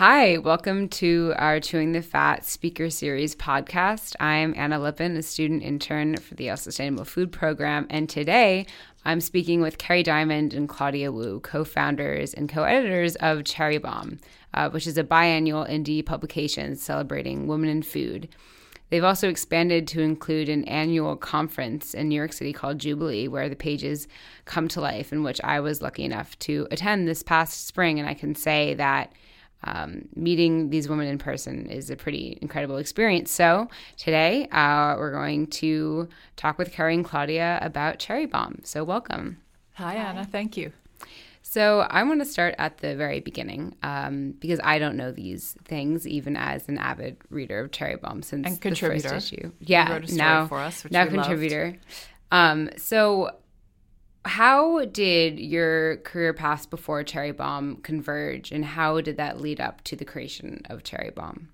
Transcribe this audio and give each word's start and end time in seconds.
Hi, 0.00 0.38
welcome 0.38 0.88
to 0.88 1.34
our 1.36 1.60
Chewing 1.60 1.92
the 1.92 2.00
Fat 2.00 2.46
Speaker 2.46 2.88
Series 2.88 3.36
podcast. 3.36 4.16
I'm 4.18 4.54
Anna 4.56 4.80
Lippin, 4.80 5.14
a 5.14 5.22
student 5.22 5.62
intern 5.62 6.16
for 6.16 6.34
the 6.36 6.56
Sustainable 6.56 7.04
Food 7.04 7.30
Program, 7.30 7.86
and 7.90 8.08
today 8.08 8.64
I'm 9.04 9.20
speaking 9.20 9.60
with 9.60 9.76
Kerry 9.76 10.02
Diamond 10.02 10.54
and 10.54 10.70
Claudia 10.70 11.12
Wu, 11.12 11.40
co 11.40 11.64
founders 11.64 12.32
and 12.32 12.48
co 12.48 12.62
editors 12.62 13.14
of 13.16 13.44
Cherry 13.44 13.76
Bombe, 13.76 14.20
uh, 14.54 14.70
which 14.70 14.86
is 14.86 14.96
a 14.96 15.04
biannual 15.04 15.68
indie 15.68 16.02
publication 16.02 16.76
celebrating 16.76 17.46
women 17.46 17.68
in 17.68 17.82
food. 17.82 18.26
They've 18.88 19.04
also 19.04 19.28
expanded 19.28 19.86
to 19.88 20.00
include 20.00 20.48
an 20.48 20.64
annual 20.64 21.14
conference 21.14 21.92
in 21.92 22.08
New 22.08 22.16
York 22.16 22.32
City 22.32 22.54
called 22.54 22.78
Jubilee, 22.78 23.28
where 23.28 23.50
the 23.50 23.54
pages 23.54 24.08
come 24.46 24.66
to 24.68 24.80
life, 24.80 25.12
in 25.12 25.24
which 25.24 25.42
I 25.44 25.60
was 25.60 25.82
lucky 25.82 26.04
enough 26.04 26.38
to 26.38 26.66
attend 26.70 27.06
this 27.06 27.22
past 27.22 27.66
spring. 27.66 28.00
And 28.00 28.08
I 28.08 28.14
can 28.14 28.34
say 28.34 28.72
that 28.74 29.12
um, 29.64 30.08
meeting 30.14 30.70
these 30.70 30.88
women 30.88 31.06
in 31.06 31.18
person 31.18 31.66
is 31.66 31.90
a 31.90 31.96
pretty 31.96 32.38
incredible 32.40 32.78
experience. 32.78 33.30
So 33.30 33.68
today 33.96 34.48
uh, 34.48 34.96
we're 34.98 35.12
going 35.12 35.46
to 35.48 36.08
talk 36.36 36.58
with 36.58 36.72
Kerry 36.72 36.94
and 36.94 37.04
Claudia 37.04 37.58
about 37.62 37.98
Cherry 37.98 38.26
Bombe. 38.26 38.60
So 38.64 38.84
welcome. 38.84 39.38
Hi, 39.74 39.94
Hi. 39.94 40.10
Anna. 40.10 40.24
Thank 40.24 40.56
you. 40.56 40.72
So 41.42 41.80
I 41.80 42.04
want 42.04 42.20
to 42.20 42.26
start 42.26 42.54
at 42.58 42.78
the 42.78 42.94
very 42.94 43.20
beginning 43.20 43.74
um, 43.82 44.32
because 44.38 44.60
I 44.62 44.78
don't 44.78 44.96
know 44.96 45.10
these 45.10 45.56
things, 45.64 46.06
even 46.06 46.36
as 46.36 46.68
an 46.68 46.78
avid 46.78 47.16
reader 47.28 47.60
of 47.60 47.72
Cherry 47.72 47.96
Bombe 47.96 48.22
since 48.22 48.46
and 48.46 48.60
contributor. 48.60 49.08
the 49.08 49.14
first 49.14 49.32
issue. 49.32 49.50
Yeah, 49.58 50.00
now 50.12 50.46
for 50.46 50.58
us, 50.58 50.86
now 50.90 51.06
contributor. 51.06 51.76
Um, 52.30 52.70
so 52.76 53.30
how 54.24 54.84
did 54.84 55.40
your 55.40 55.96
career 55.98 56.32
paths 56.32 56.66
before 56.66 57.02
Cherry 57.02 57.32
Bombe 57.32 57.76
converge, 57.82 58.52
and 58.52 58.64
how 58.64 59.00
did 59.00 59.16
that 59.16 59.40
lead 59.40 59.60
up 59.60 59.82
to 59.84 59.96
the 59.96 60.04
creation 60.04 60.62
of 60.68 60.82
Cherry 60.82 61.10
Bombe? 61.10 61.48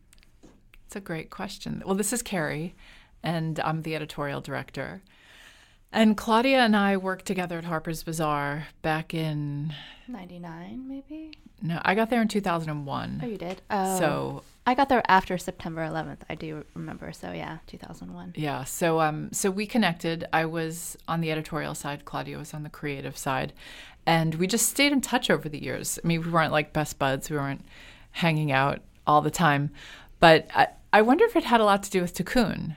It's 0.87 0.97
a 0.97 1.01
great 1.01 1.31
question. 1.31 1.83
Well, 1.85 1.95
this 1.95 2.13
is 2.13 2.23
Kerry, 2.23 2.75
and 3.23 3.59
I'm 3.61 3.83
the 3.83 3.95
editorial 3.95 4.41
director. 4.41 5.03
And 5.97 6.15
Claudia 6.15 6.59
and 6.59 6.77
I 6.77 6.99
worked 6.99 7.25
together 7.25 7.57
at 7.57 7.65
Harper's 7.65 8.03
Bazaar 8.03 8.67
back 8.83 9.15
in 9.15 9.73
99, 10.07 10.87
maybe? 10.87 11.33
No, 11.63 11.81
I 11.87 11.95
got 11.95 12.11
there 12.11 12.21
in 12.21 12.29
2001. 12.29 13.21
Oh, 13.23 13.27
you 13.27 13.39
did? 13.39 13.63
Oh. 13.71 13.99
So 13.99 14.43
I 14.67 14.75
got 14.75 14.91
there 14.91 15.03
after 15.09 15.39
September 15.39 15.81
11th. 15.81 16.19
I 16.29 16.35
do 16.35 16.67
remember. 16.75 17.13
So 17.13 17.33
yeah, 17.33 17.61
2001. 17.67 18.35
Yeah. 18.37 18.65
So 18.65 19.01
um, 19.01 19.33
so 19.33 19.51
we 19.51 19.67
connected. 19.67 20.27
I 20.35 20.45
was 20.45 20.99
on 21.09 21.23
the 21.23 21.33
editorial 21.33 21.75
side. 21.75 22.05
Claudia 22.05 22.37
was 22.37 22.53
on 22.53 22.63
the 22.63 22.69
creative 22.69 23.17
side, 23.17 23.55
and 24.05 24.35
we 24.35 24.47
just 24.47 24.69
stayed 24.69 24.93
in 24.93 25.01
touch 25.01 25.31
over 25.31 25.49
the 25.49 25.65
years. 25.65 25.99
I 26.05 26.07
mean, 26.07 26.21
we 26.21 26.31
weren't 26.31 26.53
like 26.53 26.75
best 26.75 26.99
buds. 26.99 27.31
We 27.31 27.39
weren't 27.39 27.65
hanging 28.11 28.53
out 28.53 28.81
all 29.07 29.23
the 29.23 29.31
time, 29.31 29.71
but 30.21 30.47
I, 30.55 30.69
I 30.93 31.01
wonder 31.01 31.25
if 31.25 31.37
it 31.37 31.45
had 31.45 31.63
a 31.63 31.65
lot 31.65 31.83
to 31.85 31.91
do 31.91 32.03
with 32.03 32.13
Tikkun. 32.13 32.77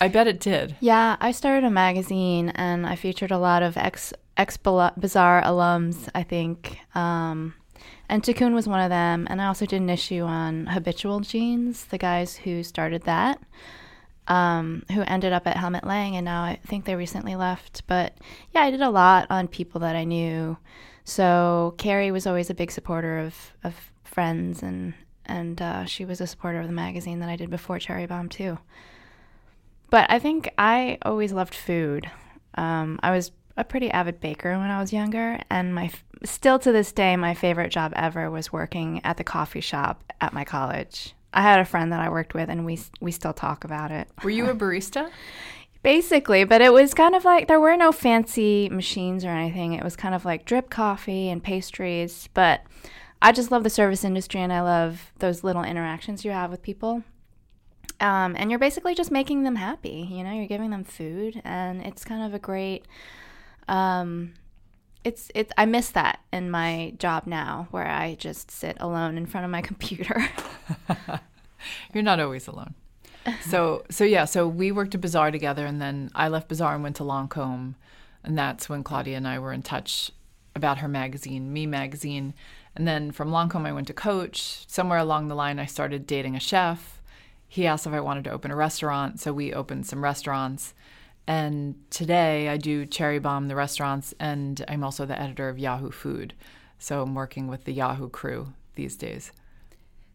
I 0.00 0.08
bet 0.08 0.26
it 0.26 0.40
did. 0.40 0.76
Yeah, 0.80 1.16
I 1.20 1.32
started 1.32 1.64
a 1.64 1.70
magazine 1.70 2.50
and 2.50 2.86
I 2.86 2.96
featured 2.96 3.30
a 3.30 3.38
lot 3.38 3.62
of 3.62 3.76
ex 3.76 4.12
ex 4.36 4.56
Bazaar 4.56 5.42
alums. 5.42 6.08
I 6.14 6.22
think. 6.22 6.78
Um, 6.94 7.54
and 8.10 8.22
Tikkun 8.22 8.54
was 8.54 8.66
one 8.66 8.80
of 8.80 8.90
them. 8.90 9.26
And 9.30 9.40
I 9.40 9.46
also 9.46 9.66
did 9.66 9.80
an 9.80 9.88
issue 9.88 10.22
on 10.22 10.66
habitual 10.66 11.20
jeans, 11.20 11.84
the 11.84 11.98
guys 11.98 12.36
who 12.36 12.64
started 12.64 13.04
that, 13.04 13.40
um, 14.26 14.84
who 14.92 15.02
ended 15.02 15.32
up 15.32 15.46
at 15.46 15.56
Helmut 15.56 15.86
Lang, 15.86 16.16
and 16.16 16.24
now 16.24 16.42
I 16.42 16.58
think 16.66 16.84
they 16.84 16.96
recently 16.96 17.36
left. 17.36 17.86
But 17.86 18.18
yeah, 18.52 18.62
I 18.62 18.70
did 18.70 18.80
a 18.80 18.90
lot 18.90 19.28
on 19.30 19.46
people 19.46 19.80
that 19.82 19.94
I 19.94 20.04
knew. 20.04 20.56
So 21.04 21.74
Kerry 21.78 22.10
was 22.10 22.26
always 22.26 22.50
a 22.50 22.54
big 22.54 22.72
supporter 22.72 23.18
of, 23.18 23.52
of 23.62 23.74
friends, 24.02 24.62
and 24.62 24.94
and 25.24 25.62
uh, 25.62 25.84
she 25.84 26.04
was 26.04 26.20
a 26.20 26.26
supporter 26.26 26.60
of 26.60 26.66
the 26.66 26.72
magazine 26.72 27.20
that 27.20 27.28
I 27.28 27.36
did 27.36 27.50
before 27.50 27.78
Cherry 27.78 28.06
Bombe 28.06 28.28
too. 28.28 28.58
But 29.90 30.10
I 30.10 30.18
think 30.18 30.52
I 30.56 30.98
always 31.02 31.32
loved 31.32 31.54
food. 31.54 32.10
Um, 32.54 32.98
I 33.02 33.10
was 33.10 33.32
a 33.56 33.64
pretty 33.64 33.90
avid 33.90 34.20
baker 34.20 34.56
when 34.58 34.70
I 34.70 34.80
was 34.80 34.92
younger, 34.92 35.40
and 35.50 35.74
my 35.74 35.90
still 36.24 36.58
to 36.60 36.72
this 36.72 36.92
day, 36.92 37.16
my 37.16 37.34
favorite 37.34 37.70
job 37.70 37.92
ever 37.96 38.30
was 38.30 38.52
working 38.52 39.00
at 39.04 39.16
the 39.16 39.24
coffee 39.24 39.60
shop 39.60 40.12
at 40.20 40.32
my 40.32 40.44
college. 40.44 41.14
I 41.32 41.42
had 41.42 41.60
a 41.60 41.64
friend 41.64 41.92
that 41.92 42.00
I 42.00 42.08
worked 42.08 42.34
with, 42.34 42.48
and 42.48 42.64
we 42.64 42.78
we 43.00 43.12
still 43.12 43.32
talk 43.32 43.64
about 43.64 43.90
it. 43.90 44.08
Were 44.22 44.30
you 44.30 44.48
a 44.48 44.54
barista? 44.62 45.10
Basically, 45.82 46.44
but 46.44 46.60
it 46.60 46.72
was 46.72 46.92
kind 46.92 47.14
of 47.14 47.24
like 47.24 47.48
there 47.48 47.60
were 47.60 47.76
no 47.76 47.90
fancy 47.90 48.68
machines 48.68 49.24
or 49.24 49.30
anything. 49.30 49.72
It 49.72 49.82
was 49.82 49.96
kind 49.96 50.14
of 50.14 50.24
like 50.24 50.44
drip 50.44 50.70
coffee 50.70 51.30
and 51.30 51.42
pastries. 51.42 52.28
But 52.34 52.62
I 53.22 53.32
just 53.32 53.50
love 53.50 53.64
the 53.64 53.70
service 53.70 54.04
industry, 54.04 54.40
and 54.40 54.52
I 54.52 54.60
love 54.60 55.12
those 55.18 55.42
little 55.42 55.64
interactions 55.64 56.24
you 56.24 56.30
have 56.32 56.50
with 56.50 56.62
people. 56.62 57.02
Um, 58.00 58.34
and 58.36 58.50
you're 58.50 58.58
basically 58.58 58.94
just 58.94 59.10
making 59.10 59.42
them 59.44 59.56
happy. 59.56 60.08
You 60.10 60.24
know, 60.24 60.32
you're 60.32 60.46
giving 60.46 60.70
them 60.70 60.84
food, 60.84 61.40
and 61.44 61.82
it's 61.82 62.04
kind 62.04 62.22
of 62.22 62.32
a 62.34 62.38
great 62.38 62.86
um, 63.68 64.34
it's 65.04 65.30
it's 65.34 65.52
I 65.56 65.64
miss 65.64 65.90
that 65.90 66.20
in 66.32 66.50
my 66.50 66.92
job 66.98 67.26
now 67.26 67.68
where 67.70 67.86
I 67.86 68.16
just 68.16 68.50
sit 68.50 68.76
alone 68.80 69.16
in 69.16 69.26
front 69.26 69.44
of 69.44 69.50
my 69.50 69.62
computer. 69.70 70.28
You're 71.94 72.02
not 72.02 72.20
always 72.20 72.46
alone. 72.46 72.74
So 73.42 73.84
so 73.90 74.04
yeah, 74.04 74.24
so 74.24 74.46
we 74.48 74.72
worked 74.72 74.94
at 74.94 75.00
Bazaar 75.00 75.30
together 75.30 75.64
and 75.66 75.80
then 75.80 76.10
I 76.14 76.28
left 76.28 76.48
Bazaar 76.48 76.74
and 76.74 76.82
went 76.82 76.96
to 76.96 77.04
Lancome 77.04 77.74
and 78.24 78.36
that's 78.36 78.68
when 78.68 78.82
Claudia 78.82 79.16
and 79.16 79.28
I 79.28 79.38
were 79.38 79.52
in 79.52 79.62
touch 79.62 80.10
about 80.54 80.78
her 80.78 80.88
magazine, 80.88 81.52
Me 81.52 81.64
Magazine. 81.64 82.34
And 82.74 82.86
then 82.88 83.12
from 83.12 83.30
Lancome 83.30 83.66
I 83.66 83.72
went 83.72 83.86
to 83.88 83.92
Coach. 83.92 84.64
Somewhere 84.66 84.98
along 84.98 85.28
the 85.28 85.34
line 85.34 85.58
I 85.58 85.66
started 85.66 86.06
dating 86.06 86.34
a 86.34 86.40
chef. 86.40 86.99
He 87.50 87.66
asked 87.66 87.84
if 87.84 87.92
I 87.92 87.98
wanted 87.98 88.22
to 88.24 88.30
open 88.30 88.52
a 88.52 88.56
restaurant, 88.56 89.18
so 89.18 89.32
we 89.32 89.52
opened 89.52 89.84
some 89.84 90.04
restaurants. 90.04 90.72
And 91.26 91.74
today 91.90 92.48
I 92.48 92.56
do 92.56 92.86
Cherry 92.86 93.18
Bombe, 93.18 93.48
the 93.48 93.56
restaurants, 93.56 94.14
and 94.20 94.64
I'm 94.68 94.84
also 94.84 95.04
the 95.04 95.20
editor 95.20 95.48
of 95.48 95.58
Yahoo 95.58 95.90
Food. 95.90 96.34
So 96.78 97.02
I'm 97.02 97.16
working 97.16 97.48
with 97.48 97.64
the 97.64 97.72
Yahoo 97.72 98.08
crew 98.08 98.52
these 98.76 98.96
days. 98.96 99.32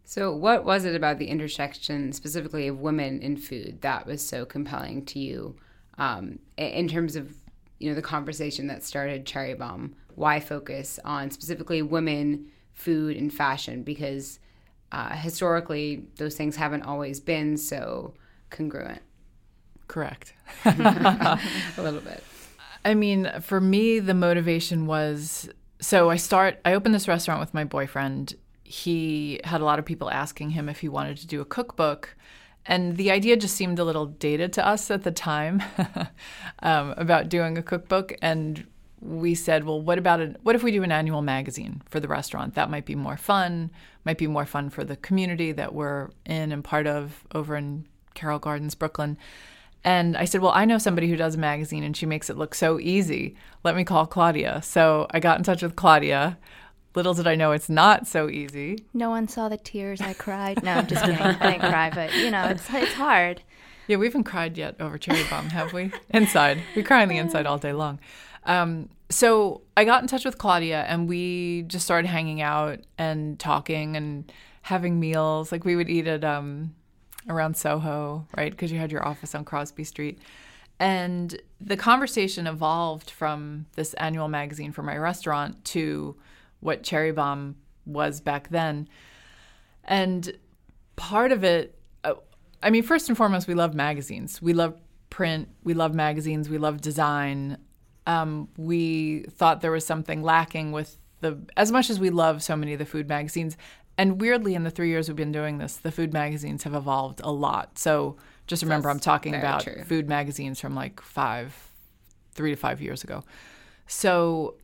So, 0.05 0.33
what 0.33 0.63
was 0.63 0.85
it 0.85 0.95
about 0.95 1.19
the 1.19 1.27
intersection, 1.27 2.13
specifically 2.13 2.69
of 2.69 2.79
women 2.79 3.19
in 3.19 3.35
food, 3.35 3.81
that 3.81 4.07
was 4.07 4.25
so 4.25 4.45
compelling 4.45 5.03
to 5.07 5.19
you 5.19 5.57
um, 5.97 6.39
in 6.55 6.87
terms 6.87 7.17
of 7.17 7.35
you 7.79 7.89
know 7.89 7.95
the 7.95 8.01
conversation 8.01 8.67
that 8.67 8.81
started 8.81 9.25
Cherry 9.25 9.55
Bombe? 9.55 9.93
Why 10.15 10.39
focus 10.39 11.01
on 11.03 11.31
specifically 11.31 11.81
women, 11.81 12.45
food, 12.71 13.17
and 13.17 13.33
fashion? 13.33 13.83
Because 13.83 14.39
uh, 14.95 15.09
historically, 15.09 16.05
those 16.15 16.35
things 16.35 16.55
haven't 16.55 16.83
always 16.83 17.19
been 17.19 17.57
so 17.57 18.13
congruent. 18.49 19.01
Correct. 19.87 20.33
a 20.65 21.39
little 21.77 21.99
bit. 21.99 22.23
I 22.85 22.93
mean, 22.93 23.29
for 23.41 23.59
me, 23.59 23.99
the 23.99 24.13
motivation 24.13 24.85
was 24.85 25.49
so 25.81 26.09
I 26.09 26.15
start, 26.15 26.61
I 26.63 26.73
opened 26.73 26.95
this 26.95 27.09
restaurant 27.09 27.41
with 27.41 27.53
my 27.53 27.65
boyfriend. 27.65 28.35
He 28.63 29.41
had 29.43 29.59
a 29.59 29.65
lot 29.65 29.79
of 29.79 29.85
people 29.85 30.09
asking 30.09 30.51
him 30.51 30.69
if 30.69 30.79
he 30.79 30.87
wanted 30.87 31.17
to 31.17 31.27
do 31.27 31.41
a 31.41 31.45
cookbook. 31.45 32.15
And 32.65 32.95
the 32.95 33.11
idea 33.11 33.35
just 33.35 33.57
seemed 33.57 33.79
a 33.79 33.83
little 33.83 34.05
dated 34.05 34.53
to 34.53 34.65
us 34.65 34.89
at 34.89 35.03
the 35.03 35.11
time 35.11 35.61
um, 36.59 36.93
about 36.95 37.27
doing 37.27 37.57
a 37.57 37.61
cookbook. 37.61 38.15
And 38.21 38.65
we 39.05 39.35
said, 39.35 39.63
well, 39.63 39.81
what 39.81 39.97
about 39.97 40.19
it? 40.19 40.37
What 40.43 40.55
if 40.55 40.63
we 40.63 40.71
do 40.71 40.83
an 40.83 40.91
annual 40.91 41.21
magazine 41.21 41.81
for 41.89 41.99
the 41.99 42.07
restaurant? 42.07 42.55
That 42.55 42.69
might 42.69 42.85
be 42.85 42.95
more 42.95 43.17
fun, 43.17 43.71
might 44.03 44.17
be 44.17 44.27
more 44.27 44.45
fun 44.45 44.69
for 44.69 44.83
the 44.83 44.95
community 44.95 45.51
that 45.51 45.73
we're 45.73 46.09
in 46.25 46.51
and 46.51 46.63
part 46.63 46.87
of 46.87 47.23
over 47.33 47.55
in 47.55 47.85
Carroll 48.15 48.39
Gardens, 48.39 48.75
Brooklyn. 48.75 49.17
And 49.83 50.17
I 50.17 50.25
said, 50.25 50.41
Well, 50.41 50.51
I 50.51 50.65
know 50.65 50.79
somebody 50.79 51.07
who 51.07 51.15
does 51.15 51.35
a 51.35 51.37
magazine 51.37 51.83
and 51.83 51.95
she 51.95 52.07
makes 52.07 52.29
it 52.29 52.37
look 52.37 52.55
so 52.55 52.79
easy. 52.79 53.35
Let 53.63 53.75
me 53.75 53.83
call 53.83 54.07
Claudia. 54.07 54.61
So 54.63 55.05
I 55.11 55.19
got 55.19 55.37
in 55.37 55.43
touch 55.43 55.61
with 55.61 55.75
Claudia. 55.75 56.37
Little 56.95 57.13
did 57.13 57.27
I 57.27 57.35
know 57.35 57.51
it's 57.51 57.69
not 57.69 58.07
so 58.07 58.29
easy. 58.29 58.85
No 58.93 59.09
one 59.09 59.27
saw 59.27 59.49
the 59.49 59.57
tears 59.57 60.01
I 60.01 60.13
cried. 60.13 60.63
No, 60.63 60.71
I'm 60.71 60.87
just 60.87 61.03
kidding. 61.03 61.19
I 61.21 61.51
didn't 61.51 61.69
cry, 61.69 61.91
but 61.93 62.15
you 62.15 62.31
know, 62.31 62.45
it's 62.45 62.67
it's 62.73 62.93
hard. 62.93 63.43
Yeah, 63.87 63.97
we 63.97 64.07
haven't 64.07 64.23
cried 64.23 64.57
yet 64.57 64.75
over 64.79 64.97
Cherry 64.97 65.23
Bombe, 65.29 65.49
have 65.49 65.71
we? 65.73 65.91
inside. 66.09 66.63
We 66.75 66.81
cry 66.81 67.03
on 67.03 67.09
the 67.09 67.17
inside 67.17 67.45
all 67.45 67.59
day 67.59 67.73
long. 67.73 67.99
Um, 68.45 68.89
so 69.09 69.61
I 69.77 69.85
got 69.85 70.01
in 70.01 70.07
touch 70.07 70.25
with 70.25 70.37
Claudia 70.37 70.83
and 70.87 71.07
we 71.07 71.63
just 71.63 71.85
started 71.85 72.07
hanging 72.07 72.41
out 72.41 72.79
and 72.97 73.39
talking 73.39 73.95
and 73.95 74.31
having 74.63 74.99
meals. 74.99 75.51
Like 75.51 75.63
we 75.63 75.75
would 75.75 75.89
eat 75.89 76.07
at 76.07 76.23
um, 76.23 76.75
around 77.29 77.55
Soho, 77.55 78.27
right? 78.35 78.51
Because 78.51 78.71
you 78.71 78.79
had 78.79 78.91
your 78.91 79.05
office 79.07 79.35
on 79.35 79.45
Crosby 79.45 79.83
Street. 79.83 80.19
And 80.79 81.39
the 81.61 81.77
conversation 81.77 82.47
evolved 82.47 83.09
from 83.09 83.65
this 83.75 83.93
annual 83.93 84.27
magazine 84.27 84.71
for 84.71 84.83
my 84.83 84.97
restaurant 84.97 85.63
to 85.65 86.15
what 86.59 86.83
Cherry 86.83 87.11
Bombe 87.11 87.55
was 87.85 88.19
back 88.19 88.49
then. 88.49 88.89
And 89.83 90.37
part 90.95 91.31
of 91.31 91.43
it, 91.43 91.77
uh, 92.03 92.15
I 92.61 92.71
mean, 92.71 92.83
first 92.83 93.07
and 93.07 93.17
foremost, 93.17 93.47
we 93.47 93.53
love 93.53 93.73
magazines. 93.73 94.41
We 94.41 94.53
love 94.53 94.75
print, 95.09 95.47
we 95.63 95.73
love 95.73 95.93
magazines, 95.93 96.49
we 96.49 96.57
love 96.57 96.81
design. 96.81 97.57
Um, 98.07 98.49
we 98.57 99.25
thought 99.31 99.61
there 99.61 99.71
was 99.71 99.85
something 99.85 100.21
lacking 100.21 100.71
with 100.71 100.97
the, 101.21 101.39
as 101.57 101.71
much 101.71 101.89
as 101.89 101.99
we 101.99 102.09
love 102.09 102.43
so 102.43 102.55
many 102.55 102.73
of 102.73 102.79
the 102.79 102.85
food 102.85 103.07
magazines, 103.07 103.57
and 103.97 104.19
weirdly, 104.19 104.55
in 104.55 104.63
the 104.63 104.69
three 104.69 104.89
years 104.89 105.07
we've 105.07 105.15
been 105.15 105.31
doing 105.31 105.57
this, 105.57 105.77
the 105.77 105.91
food 105.91 106.13
magazines 106.13 106.63
have 106.63 106.73
evolved 106.73 107.21
a 107.23 107.31
lot. 107.31 107.79
So 107.79 108.17
just 108.47 108.61
remember, 108.61 108.89
I'm 108.89 108.99
talking 108.99 109.33
about 109.33 109.63
true. 109.63 109.83
food 109.85 110.09
magazines 110.09 110.59
from 110.59 110.75
like 110.75 111.01
five, 111.01 111.55
three 112.33 112.51
to 112.51 112.57
five 112.57 112.81
years 112.81 113.03
ago. 113.03 113.23
So 113.87 114.55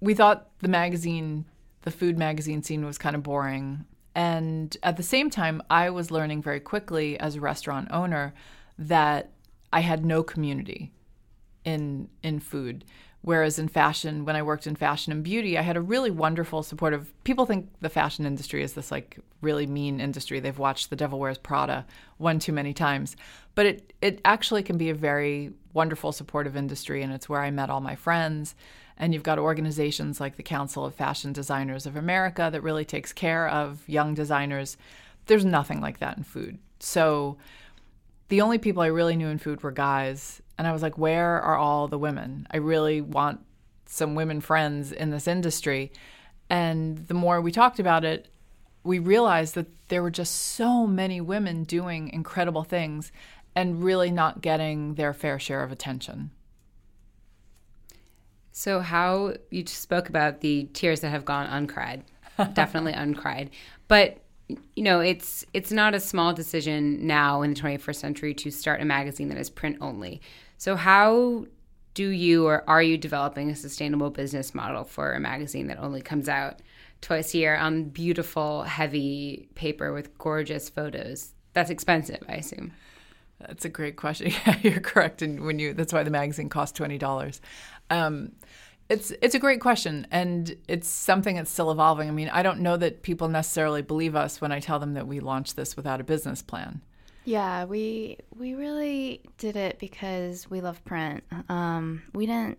we 0.00 0.14
thought 0.14 0.48
the 0.60 0.68
magazine, 0.68 1.44
the 1.82 1.90
food 1.90 2.18
magazine 2.18 2.62
scene 2.62 2.84
was 2.84 2.98
kind 2.98 3.16
of 3.16 3.22
boring. 3.22 3.84
And 4.14 4.76
at 4.82 4.96
the 4.96 5.02
same 5.02 5.28
time, 5.28 5.60
I 5.70 5.90
was 5.90 6.10
learning 6.10 6.42
very 6.42 6.60
quickly 6.60 7.18
as 7.18 7.36
a 7.36 7.40
restaurant 7.40 7.88
owner 7.90 8.32
that 8.78 9.30
I 9.72 9.80
had 9.80 10.04
no 10.04 10.22
community 10.22 10.92
in 11.68 12.08
in 12.22 12.40
food. 12.40 12.84
Whereas 13.20 13.58
in 13.58 13.68
fashion, 13.68 14.24
when 14.24 14.36
I 14.36 14.42
worked 14.42 14.66
in 14.66 14.76
fashion 14.76 15.12
and 15.12 15.24
beauty, 15.24 15.58
I 15.58 15.62
had 15.62 15.76
a 15.76 15.80
really 15.80 16.10
wonderful, 16.10 16.62
supportive. 16.62 17.12
People 17.24 17.46
think 17.46 17.68
the 17.80 17.88
fashion 17.88 18.24
industry 18.24 18.62
is 18.62 18.74
this 18.74 18.92
like 18.92 19.18
really 19.40 19.66
mean 19.66 20.00
industry. 20.00 20.38
They've 20.38 20.58
watched 20.58 20.88
The 20.88 20.96
Devil 20.96 21.18
Wears 21.18 21.36
Prada 21.36 21.84
one 22.18 22.38
too 22.38 22.52
many 22.52 22.72
times, 22.72 23.16
but 23.54 23.66
it 23.66 23.92
it 24.00 24.20
actually 24.24 24.62
can 24.62 24.78
be 24.78 24.90
a 24.90 24.94
very 24.94 25.52
wonderful, 25.72 26.12
supportive 26.12 26.56
industry, 26.56 27.02
and 27.02 27.12
it's 27.12 27.28
where 27.28 27.42
I 27.42 27.50
met 27.50 27.70
all 27.70 27.80
my 27.80 27.96
friends. 27.96 28.54
And 29.00 29.14
you've 29.14 29.22
got 29.22 29.38
organizations 29.38 30.20
like 30.20 30.36
the 30.36 30.42
Council 30.42 30.84
of 30.84 30.94
Fashion 30.94 31.32
Designers 31.32 31.86
of 31.86 31.94
America 31.94 32.48
that 32.50 32.62
really 32.62 32.84
takes 32.84 33.12
care 33.12 33.46
of 33.48 33.88
young 33.88 34.12
designers. 34.14 34.76
There's 35.26 35.44
nothing 35.44 35.80
like 35.80 35.98
that 35.98 36.16
in 36.16 36.24
food. 36.24 36.58
So 36.80 37.36
the 38.28 38.40
only 38.40 38.58
people 38.58 38.82
I 38.82 38.88
really 38.88 39.14
knew 39.16 39.28
in 39.28 39.38
food 39.38 39.62
were 39.62 39.70
guys. 39.70 40.42
And 40.58 40.66
I 40.66 40.72
was 40.72 40.82
like, 40.82 40.98
where 40.98 41.40
are 41.40 41.56
all 41.56 41.88
the 41.88 41.98
women? 41.98 42.46
I 42.50 42.56
really 42.56 43.00
want 43.00 43.40
some 43.86 44.14
women 44.14 44.40
friends 44.40 44.92
in 44.92 45.10
this 45.10 45.28
industry. 45.28 45.92
And 46.50 47.06
the 47.06 47.14
more 47.14 47.40
we 47.40 47.52
talked 47.52 47.78
about 47.78 48.04
it, 48.04 48.28
we 48.82 48.98
realized 48.98 49.54
that 49.54 49.66
there 49.88 50.02
were 50.02 50.10
just 50.10 50.34
so 50.34 50.86
many 50.86 51.20
women 51.20 51.64
doing 51.64 52.08
incredible 52.08 52.64
things 52.64 53.12
and 53.54 53.82
really 53.82 54.10
not 54.10 54.40
getting 54.40 54.94
their 54.94 55.12
fair 55.12 55.38
share 55.38 55.62
of 55.62 55.72
attention. 55.72 56.30
So, 58.52 58.80
how 58.80 59.34
you 59.50 59.64
spoke 59.66 60.08
about 60.08 60.40
the 60.40 60.68
tears 60.72 61.00
that 61.00 61.10
have 61.10 61.24
gone 61.24 61.46
uncried, 61.46 62.04
definitely 62.54 62.92
uncried, 62.92 63.50
but 63.86 64.18
you 64.74 64.82
know 64.82 65.00
it's 65.00 65.44
it's 65.52 65.70
not 65.70 65.94
a 65.94 66.00
small 66.00 66.32
decision 66.32 67.06
now 67.06 67.42
in 67.42 67.52
the 67.52 67.60
21st 67.60 67.96
century 67.96 68.34
to 68.34 68.50
start 68.50 68.80
a 68.80 68.84
magazine 68.84 69.28
that 69.28 69.38
is 69.38 69.50
print 69.50 69.76
only. 69.80 70.20
So, 70.58 70.76
how 70.76 71.46
do 71.94 72.08
you 72.08 72.46
or 72.46 72.68
are 72.68 72.82
you 72.82 72.98
developing 72.98 73.50
a 73.50 73.56
sustainable 73.56 74.10
business 74.10 74.54
model 74.54 74.84
for 74.84 75.14
a 75.14 75.20
magazine 75.20 75.68
that 75.68 75.78
only 75.78 76.02
comes 76.02 76.28
out 76.28 76.60
twice 77.00 77.32
a 77.32 77.38
year 77.38 77.56
on 77.56 77.84
beautiful, 77.84 78.64
heavy 78.64 79.48
paper 79.54 79.92
with 79.92 80.16
gorgeous 80.18 80.68
photos? 80.68 81.32
That's 81.54 81.70
expensive, 81.70 82.22
I 82.28 82.34
assume. 82.34 82.72
That's 83.40 83.64
a 83.64 83.68
great 83.68 83.96
question. 83.96 84.32
Yeah, 84.46 84.58
you're 84.62 84.80
correct. 84.80 85.22
And 85.22 85.44
when 85.44 85.60
you, 85.60 85.74
that's 85.74 85.92
why 85.92 86.02
the 86.02 86.10
magazine 86.10 86.48
costs 86.48 86.76
twenty 86.76 86.98
dollars. 86.98 87.40
Um, 87.88 88.32
it's 88.88 89.12
it's 89.22 89.34
a 89.34 89.38
great 89.38 89.60
question, 89.60 90.06
and 90.10 90.56
it's 90.66 90.88
something 90.88 91.36
that's 91.36 91.50
still 91.50 91.70
evolving. 91.70 92.08
I 92.08 92.12
mean, 92.12 92.30
I 92.30 92.42
don't 92.42 92.60
know 92.60 92.76
that 92.78 93.02
people 93.02 93.28
necessarily 93.28 93.82
believe 93.82 94.16
us 94.16 94.40
when 94.40 94.50
I 94.50 94.60
tell 94.60 94.78
them 94.78 94.94
that 94.94 95.06
we 95.06 95.20
launched 95.20 95.56
this 95.56 95.76
without 95.76 96.00
a 96.00 96.04
business 96.04 96.42
plan. 96.42 96.80
Yeah, 97.28 97.66
we 97.66 98.16
we 98.34 98.54
really 98.54 99.20
did 99.36 99.54
it 99.54 99.78
because 99.78 100.48
we 100.48 100.62
love 100.62 100.82
print. 100.86 101.22
Um, 101.50 102.02
we 102.14 102.24
didn't 102.24 102.56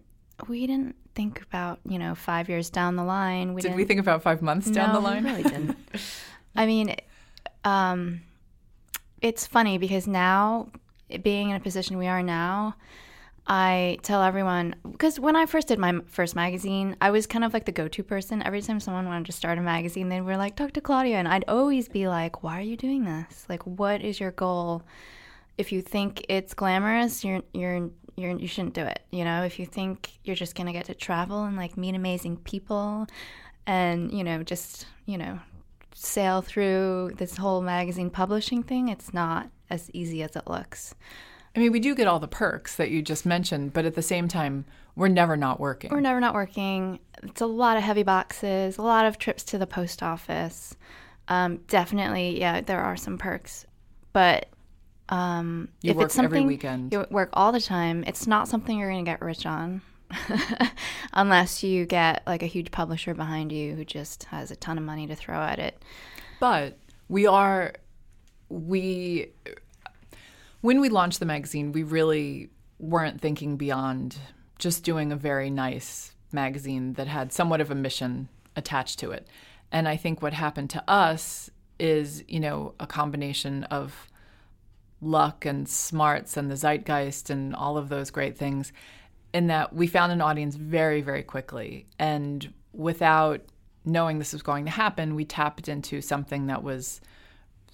we 0.48 0.68
didn't 0.68 0.95
think 1.16 1.42
about 1.42 1.80
you 1.89 1.98
know 1.98 2.13
five 2.13 2.50
years 2.50 2.69
down 2.69 2.95
the 2.95 3.04
line. 3.04 3.56
We 3.56 3.63
Did 3.63 3.75
we 3.75 3.83
think 3.83 4.00
about 4.00 4.21
five 4.21 4.44
months 4.44 4.69
down 4.69 4.89
no, 4.89 4.94
the 4.94 5.00
line? 5.00 5.24
We 5.24 5.31
really 5.31 5.44
didn't. 5.44 5.77
I 6.56 6.68
mean, 6.68 6.95
um, 7.63 8.21
it's 9.24 9.48
funny 9.48 9.80
because 9.80 10.06
now, 10.06 10.69
being 11.24 11.50
in 11.50 11.56
a 11.56 11.60
position 11.60 11.98
we 11.98 12.06
are 12.06 12.21
now, 12.21 12.75
I 13.51 13.97
tell 14.03 14.21
everyone 14.21 14.75
because 14.83 15.19
when 15.19 15.35
I 15.35 15.47
first 15.47 15.69
did 15.69 15.79
my 15.79 16.01
first 16.05 16.35
magazine, 16.35 16.95
I 17.01 17.09
was 17.09 17.25
kind 17.25 17.43
of 17.43 17.51
like 17.51 17.65
the 17.65 17.71
go-to 17.71 18.03
person. 18.03 18.43
Every 18.43 18.61
time 18.61 18.79
someone 18.79 19.07
wanted 19.07 19.25
to 19.25 19.31
start 19.31 19.57
a 19.57 19.61
magazine, 19.61 20.07
they 20.09 20.21
were 20.21 20.37
like, 20.37 20.55
"Talk 20.55 20.71
to 20.73 20.81
Claudia," 20.81 21.17
and 21.17 21.27
I'd 21.27 21.45
always 21.47 21.89
be 21.89 22.07
like, 22.07 22.43
"Why 22.43 22.59
are 22.59 22.61
you 22.61 22.77
doing 22.77 23.05
this? 23.05 23.47
Like, 23.49 23.63
what 23.63 24.01
is 24.03 24.19
your 24.19 24.29
goal? 24.31 24.83
If 25.57 25.71
you 25.71 25.81
think 25.81 26.23
it's 26.29 26.53
glamorous, 26.53 27.25
you're 27.25 27.41
you're 27.51 27.89
you're 28.15 28.37
you 28.37 28.47
shouldn't 28.47 28.75
do 28.75 28.83
it. 28.83 29.01
You 29.09 29.23
know, 29.25 29.43
if 29.43 29.57
you 29.57 29.65
think 29.65 30.11
you're 30.23 30.35
just 30.35 30.55
gonna 30.55 30.73
get 30.73 30.85
to 30.85 30.93
travel 30.93 31.43
and 31.45 31.57
like 31.57 31.75
meet 31.75 31.95
amazing 31.95 32.37
people, 32.37 33.07
and 33.65 34.11
you 34.11 34.23
know, 34.23 34.43
just 34.43 34.85
you 35.07 35.17
know, 35.17 35.39
sail 35.95 36.43
through 36.43 37.13
this 37.17 37.37
whole 37.37 37.61
magazine 37.61 38.11
publishing 38.11 38.61
thing, 38.61 38.89
it's 38.89 39.11
not 39.11 39.49
as 39.71 39.89
easy 39.91 40.21
as 40.21 40.35
it 40.35 40.47
looks." 40.47 40.93
I 41.55 41.59
mean, 41.59 41.71
we 41.71 41.79
do 41.79 41.95
get 41.95 42.07
all 42.07 42.19
the 42.19 42.27
perks 42.27 42.75
that 42.75 42.91
you 42.91 43.01
just 43.01 43.25
mentioned, 43.25 43.73
but 43.73 43.85
at 43.85 43.95
the 43.95 44.01
same 44.01 44.27
time, 44.27 44.65
we're 44.95 45.07
never 45.07 45.35
not 45.35 45.59
working. 45.59 45.89
We're 45.91 45.99
never 45.99 46.19
not 46.19 46.33
working. 46.33 46.99
It's 47.23 47.41
a 47.41 47.45
lot 47.45 47.77
of 47.77 47.83
heavy 47.83 48.03
boxes, 48.03 48.77
a 48.77 48.81
lot 48.81 49.05
of 49.05 49.17
trips 49.17 49.43
to 49.45 49.57
the 49.57 49.67
post 49.67 50.03
office. 50.03 50.75
Um, 51.27 51.57
definitely, 51.67 52.39
yeah, 52.39 52.61
there 52.61 52.79
are 52.81 52.97
some 52.97 53.17
perks, 53.17 53.65
but 54.13 54.47
um, 55.09 55.69
You 55.81 55.91
if 55.91 55.97
work 55.97 56.05
it's 56.05 56.15
something 56.15 56.37
every 56.43 56.47
weekend. 56.47 56.91
you 56.91 57.05
work 57.09 57.29
all 57.33 57.51
the 57.51 57.61
time, 57.61 58.03
it's 58.07 58.27
not 58.27 58.47
something 58.47 58.77
you're 58.77 58.91
going 58.91 59.05
to 59.05 59.09
get 59.11 59.21
rich 59.21 59.45
on, 59.45 59.81
unless 61.13 61.63
you 61.63 61.85
get 61.85 62.23
like 62.27 62.43
a 62.43 62.47
huge 62.47 62.71
publisher 62.71 63.13
behind 63.13 63.51
you 63.51 63.75
who 63.75 63.85
just 63.85 64.25
has 64.25 64.51
a 64.51 64.55
ton 64.55 64.77
of 64.77 64.83
money 64.83 65.07
to 65.07 65.15
throw 65.15 65.39
at 65.39 65.59
it. 65.59 65.81
But 66.39 66.77
we 67.07 67.25
are, 67.27 67.73
we, 68.49 69.29
when 70.61 70.81
we 70.81 70.89
launched 70.89 71.19
the 71.19 71.25
magazine, 71.25 71.71
we 71.71 71.83
really 71.83 72.50
weren't 72.79 73.21
thinking 73.21 73.57
beyond 73.57 74.17
just 74.57 74.83
doing 74.83 75.11
a 75.11 75.15
very 75.15 75.50
nice 75.50 76.13
magazine 76.31 76.94
that 76.94 77.07
had 77.07 77.31
somewhat 77.31 77.61
of 77.61 77.71
a 77.71 77.75
mission 77.75 78.29
attached 78.56 79.00
to 79.00 79.11
it. 79.11 79.27
And 79.71 79.88
I 79.88 79.95
think 79.95 80.21
what 80.21 80.33
happened 80.33 80.69
to 80.71 80.83
us 80.88 81.50
is, 81.79 82.23
you 82.27 82.39
know, 82.39 82.73
a 82.79 82.88
combination 82.88 83.63
of 83.65 84.09
luck 85.01 85.45
and 85.45 85.67
smarts 85.67 86.35
and 86.35 86.51
the 86.51 86.56
zeitgeist 86.56 87.29
and 87.29 87.56
all 87.56 87.77
of 87.77 87.89
those 87.89 88.11
great 88.11 88.38
things 88.38 88.73
in 89.33 89.47
that 89.47 89.73
we 89.73 89.88
found 89.88 90.11
an 90.11 90.21
audience 90.21 90.56
very 90.56 91.01
very 91.01 91.23
quickly 91.23 91.85
and 91.97 92.53
without 92.73 93.41
knowing 93.85 94.19
this 94.19 94.33
was 94.33 94.41
going 94.41 94.65
to 94.65 94.71
happen 94.71 95.15
we 95.15 95.23
tapped 95.23 95.69
into 95.69 96.01
something 96.01 96.47
that 96.47 96.63
was 96.63 97.00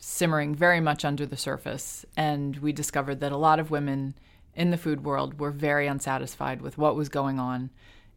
simmering 0.05 0.53
very 0.53 0.79
much 0.79 1.03
under 1.03 1.25
the 1.25 1.37
surface 1.37 2.05
and 2.15 2.57
we 2.57 2.71
discovered 2.71 3.19
that 3.19 3.31
a 3.31 3.37
lot 3.37 3.59
of 3.59 3.71
women 3.71 4.13
in 4.53 4.69
the 4.69 4.77
food 4.77 5.03
world 5.03 5.39
were 5.39 5.51
very 5.51 5.87
unsatisfied 5.87 6.61
with 6.61 6.77
what 6.77 6.95
was 6.95 7.09
going 7.09 7.39
on 7.39 7.69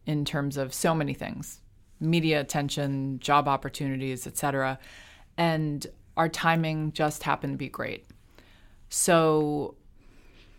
in 0.05 0.23
terms 0.23 0.55
of 0.55 0.73
so 0.73 0.93
many 0.93 1.13
things 1.13 1.61
media 1.99 2.39
attention 2.39 3.19
job 3.19 3.47
opportunities 3.47 4.27
etc 4.27 4.77
and 5.37 5.87
our 6.15 6.29
timing 6.29 6.91
just 6.91 7.23
happened 7.23 7.53
to 7.53 7.57
be 7.57 7.69
great 7.69 8.05
so 8.89 9.75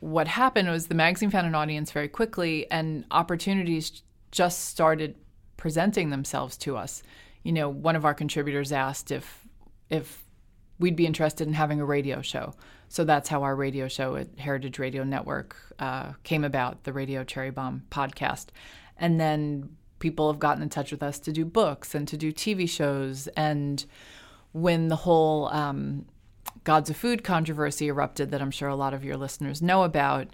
what 0.00 0.26
happened 0.26 0.68
was 0.68 0.88
the 0.88 0.94
magazine 0.94 1.30
found 1.30 1.46
an 1.46 1.54
audience 1.54 1.92
very 1.92 2.08
quickly 2.08 2.68
and 2.70 3.04
opportunities 3.10 4.02
just 4.32 4.66
started 4.66 5.14
presenting 5.56 6.10
themselves 6.10 6.56
to 6.56 6.76
us. 6.76 7.02
You 7.42 7.52
know, 7.52 7.68
one 7.68 7.96
of 7.96 8.04
our 8.04 8.14
contributors 8.14 8.72
asked 8.72 9.10
if 9.10 9.46
if 9.90 10.24
we'd 10.80 10.96
be 10.96 11.06
interested 11.06 11.46
in 11.46 11.54
having 11.54 11.80
a 11.80 11.84
radio 11.84 12.22
show. 12.22 12.54
So 12.88 13.04
that's 13.04 13.28
how 13.28 13.44
our 13.44 13.54
radio 13.54 13.86
show 13.86 14.16
at 14.16 14.38
Heritage 14.38 14.80
Radio 14.80 15.04
Network 15.04 15.56
uh, 15.78 16.14
came 16.24 16.42
about, 16.42 16.82
the 16.82 16.92
Radio 16.92 17.22
Cherry 17.22 17.50
Bombe 17.50 17.82
podcast. 17.90 18.46
And 18.96 19.20
then 19.20 19.76
people 20.00 20.32
have 20.32 20.40
gotten 20.40 20.62
in 20.62 20.70
touch 20.70 20.90
with 20.90 21.02
us 21.02 21.20
to 21.20 21.32
do 21.32 21.44
books 21.44 21.94
and 21.94 22.08
to 22.08 22.16
do 22.16 22.32
TV 22.32 22.68
shows. 22.68 23.28
And 23.28 23.84
when 24.52 24.88
the 24.88 24.96
whole 24.96 25.46
um, 25.48 26.06
Gods 26.64 26.90
of 26.90 26.96
Food 26.96 27.22
controversy 27.22 27.88
erupted 27.88 28.30
that 28.30 28.42
I'm 28.42 28.50
sure 28.50 28.68
a 28.68 28.74
lot 28.74 28.94
of 28.94 29.04
your 29.04 29.16
listeners 29.16 29.62
know 29.62 29.84
about, 29.84 30.28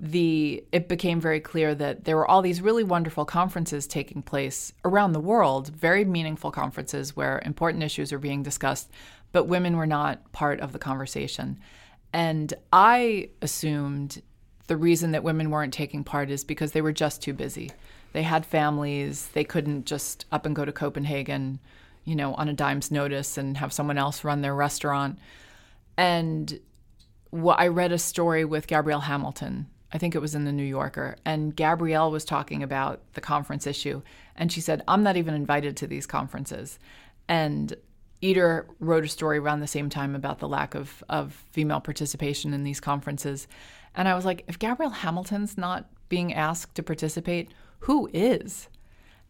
the 0.00 0.64
it 0.72 0.88
became 0.88 1.20
very 1.20 1.38
clear 1.38 1.72
that 1.74 2.04
there 2.04 2.16
were 2.16 2.28
all 2.28 2.42
these 2.42 2.60
really 2.60 2.82
wonderful 2.82 3.24
conferences 3.24 3.86
taking 3.86 4.22
place 4.22 4.72
around 4.84 5.12
the 5.12 5.20
world, 5.20 5.68
very 5.68 6.04
meaningful 6.04 6.50
conferences 6.50 7.14
where 7.14 7.40
important 7.44 7.84
issues 7.84 8.12
are 8.12 8.18
being 8.18 8.42
discussed, 8.42 8.90
but 9.34 9.48
women 9.48 9.76
were 9.76 9.86
not 9.86 10.30
part 10.30 10.60
of 10.60 10.72
the 10.72 10.78
conversation. 10.78 11.58
And 12.12 12.54
I 12.72 13.30
assumed 13.42 14.22
the 14.68 14.76
reason 14.76 15.10
that 15.10 15.24
women 15.24 15.50
weren't 15.50 15.74
taking 15.74 16.04
part 16.04 16.30
is 16.30 16.44
because 16.44 16.70
they 16.70 16.80
were 16.80 16.92
just 16.92 17.20
too 17.20 17.32
busy. 17.32 17.72
They 18.12 18.22
had 18.22 18.46
families, 18.46 19.26
they 19.34 19.42
couldn't 19.42 19.86
just 19.86 20.24
up 20.30 20.46
and 20.46 20.54
go 20.54 20.64
to 20.64 20.70
Copenhagen, 20.70 21.58
you 22.04 22.14
know, 22.14 22.34
on 22.34 22.48
a 22.48 22.52
dime's 22.52 22.92
notice 22.92 23.36
and 23.36 23.56
have 23.56 23.72
someone 23.72 23.98
else 23.98 24.22
run 24.22 24.40
their 24.40 24.54
restaurant. 24.54 25.18
And 25.96 26.60
what 27.30 27.58
I 27.58 27.66
read 27.66 27.90
a 27.90 27.98
story 27.98 28.44
with 28.44 28.68
Gabrielle 28.68 29.00
Hamilton. 29.00 29.66
I 29.92 29.98
think 29.98 30.14
it 30.14 30.20
was 30.20 30.36
in 30.36 30.44
the 30.44 30.52
New 30.52 30.62
Yorker. 30.62 31.16
And 31.24 31.56
Gabrielle 31.56 32.12
was 32.12 32.24
talking 32.24 32.62
about 32.62 33.00
the 33.14 33.20
conference 33.20 33.66
issue. 33.66 34.02
And 34.36 34.52
she 34.52 34.60
said, 34.60 34.82
I'm 34.86 35.02
not 35.02 35.16
even 35.16 35.34
invited 35.34 35.76
to 35.78 35.88
these 35.88 36.06
conferences. 36.06 36.78
And 37.28 37.74
Eater 38.24 38.66
wrote 38.80 39.04
a 39.04 39.08
story 39.08 39.38
around 39.38 39.60
the 39.60 39.66
same 39.66 39.90
time 39.90 40.14
about 40.14 40.38
the 40.38 40.48
lack 40.48 40.74
of, 40.74 41.04
of 41.10 41.34
female 41.52 41.80
participation 41.80 42.54
in 42.54 42.64
these 42.64 42.80
conferences. 42.80 43.46
And 43.94 44.08
I 44.08 44.14
was 44.14 44.24
like, 44.24 44.44
if 44.48 44.58
Gabrielle 44.58 44.90
Hamilton's 44.90 45.58
not 45.58 45.90
being 46.08 46.32
asked 46.32 46.74
to 46.76 46.82
participate, 46.82 47.50
who 47.80 48.08
is? 48.14 48.68